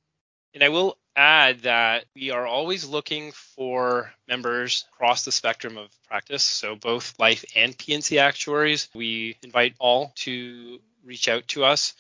And 0.54 0.64
I 0.64 0.70
will 0.70 0.97
add 1.18 1.62
that 1.62 2.04
we 2.14 2.30
are 2.30 2.46
always 2.46 2.86
looking 2.86 3.32
for 3.32 4.12
members 4.28 4.86
across 4.94 5.24
the 5.24 5.32
spectrum 5.32 5.76
of 5.76 5.90
practice, 6.06 6.44
so 6.44 6.76
both 6.76 7.18
life 7.18 7.44
and 7.56 7.76
P&C 7.76 8.18
actuaries. 8.18 8.88
We 8.94 9.36
invite 9.42 9.74
all 9.80 10.12
to 10.16 10.78
reach 11.04 11.28
out 11.28 11.48
to 11.48 11.64
us. 11.64 11.94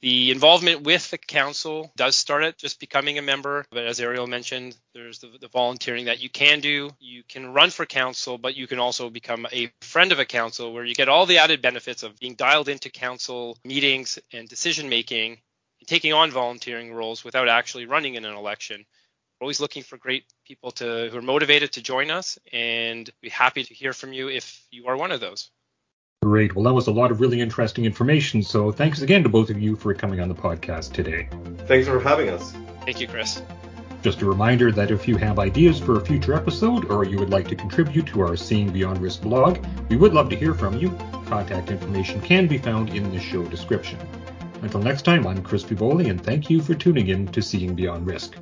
The 0.00 0.30
involvement 0.30 0.82
with 0.82 1.10
the 1.10 1.18
council 1.18 1.90
does 1.96 2.16
start 2.16 2.44
at 2.44 2.58
just 2.58 2.80
becoming 2.80 3.18
a 3.18 3.22
member, 3.22 3.66
but 3.70 3.86
as 3.86 4.00
Ariel 4.00 4.26
mentioned, 4.26 4.76
there's 4.94 5.18
the, 5.18 5.32
the, 5.40 5.48
volunteering 5.48 6.04
that 6.04 6.20
you 6.20 6.28
can 6.28 6.60
do. 6.60 6.90
You 7.00 7.22
can 7.28 7.52
run 7.52 7.70
for 7.70 7.86
council, 7.86 8.36
but 8.36 8.56
you 8.56 8.66
can 8.66 8.78
also 8.78 9.08
become 9.10 9.46
a 9.52 9.72
friend 9.80 10.12
of 10.12 10.18
a 10.18 10.26
council 10.26 10.72
where 10.72 10.84
you 10.84 10.94
get 10.94 11.08
all 11.08 11.24
the 11.26 11.38
added 11.38 11.62
benefits 11.62 12.02
of 12.02 12.18
being 12.18 12.34
dialed 12.34 12.68
into 12.68 12.90
council 12.90 13.58
meetings 13.64 14.18
and 14.32 14.48
decision 14.48 14.88
making 14.88 15.38
taking 15.86 16.12
on 16.12 16.30
volunteering 16.30 16.92
roles 16.92 17.24
without 17.24 17.48
actually 17.48 17.86
running 17.86 18.14
in 18.14 18.24
an 18.24 18.34
election. 18.34 18.84
We're 19.40 19.44
always 19.44 19.60
looking 19.60 19.82
for 19.82 19.98
great 19.98 20.24
people 20.46 20.70
to 20.72 21.08
who 21.10 21.18
are 21.18 21.22
motivated 21.22 21.72
to 21.72 21.82
join 21.82 22.10
us, 22.10 22.38
and 22.52 23.08
we're 23.22 23.30
happy 23.30 23.64
to 23.64 23.74
hear 23.74 23.92
from 23.92 24.12
you 24.12 24.28
if 24.28 24.64
you 24.70 24.86
are 24.86 24.96
one 24.96 25.12
of 25.12 25.20
those. 25.20 25.50
Great. 26.22 26.54
Well, 26.54 26.64
that 26.64 26.72
was 26.72 26.86
a 26.86 26.92
lot 26.92 27.10
of 27.10 27.20
really 27.20 27.40
interesting 27.40 27.84
information. 27.84 28.42
So 28.42 28.72
thanks 28.72 29.02
again 29.02 29.22
to 29.22 29.28
both 29.28 29.50
of 29.50 29.60
you 29.60 29.76
for 29.76 29.92
coming 29.94 30.20
on 30.20 30.28
the 30.28 30.34
podcast 30.34 30.92
today. 30.92 31.28
Thanks 31.66 31.86
for 31.86 32.00
having 32.00 32.30
us. 32.30 32.52
Thank 32.84 33.00
you, 33.00 33.06
Chris. 33.06 33.42
Just 34.02 34.22
a 34.22 34.26
reminder 34.26 34.72
that 34.72 34.90
if 34.90 35.06
you 35.06 35.16
have 35.16 35.38
ideas 35.38 35.78
for 35.78 35.96
a 35.96 36.04
future 36.04 36.34
episode 36.34 36.90
or 36.90 37.04
you 37.04 37.18
would 37.18 37.30
like 37.30 37.48
to 37.48 37.56
contribute 37.56 38.06
to 38.06 38.20
our 38.22 38.36
Seeing 38.36 38.70
Beyond 38.70 39.00
Risk 39.00 39.22
blog, 39.22 39.64
we 39.88 39.96
would 39.96 40.14
love 40.14 40.30
to 40.30 40.36
hear 40.36 40.54
from 40.54 40.78
you. 40.78 40.90
Contact 41.26 41.70
information 41.70 42.20
can 42.20 42.46
be 42.46 42.56
found 42.56 42.90
in 42.90 43.10
the 43.10 43.20
show 43.20 43.44
description. 43.44 43.98
Until 44.62 44.80
next 44.80 45.02
time, 45.02 45.26
I'm 45.26 45.42
Chris 45.42 45.62
Pivoli, 45.62 46.08
and 46.08 46.22
thank 46.22 46.50
you 46.50 46.60
for 46.60 46.74
tuning 46.74 47.08
in 47.08 47.26
to 47.28 47.42
Seeing 47.42 47.74
Beyond 47.74 48.06
Risk. 48.06 48.36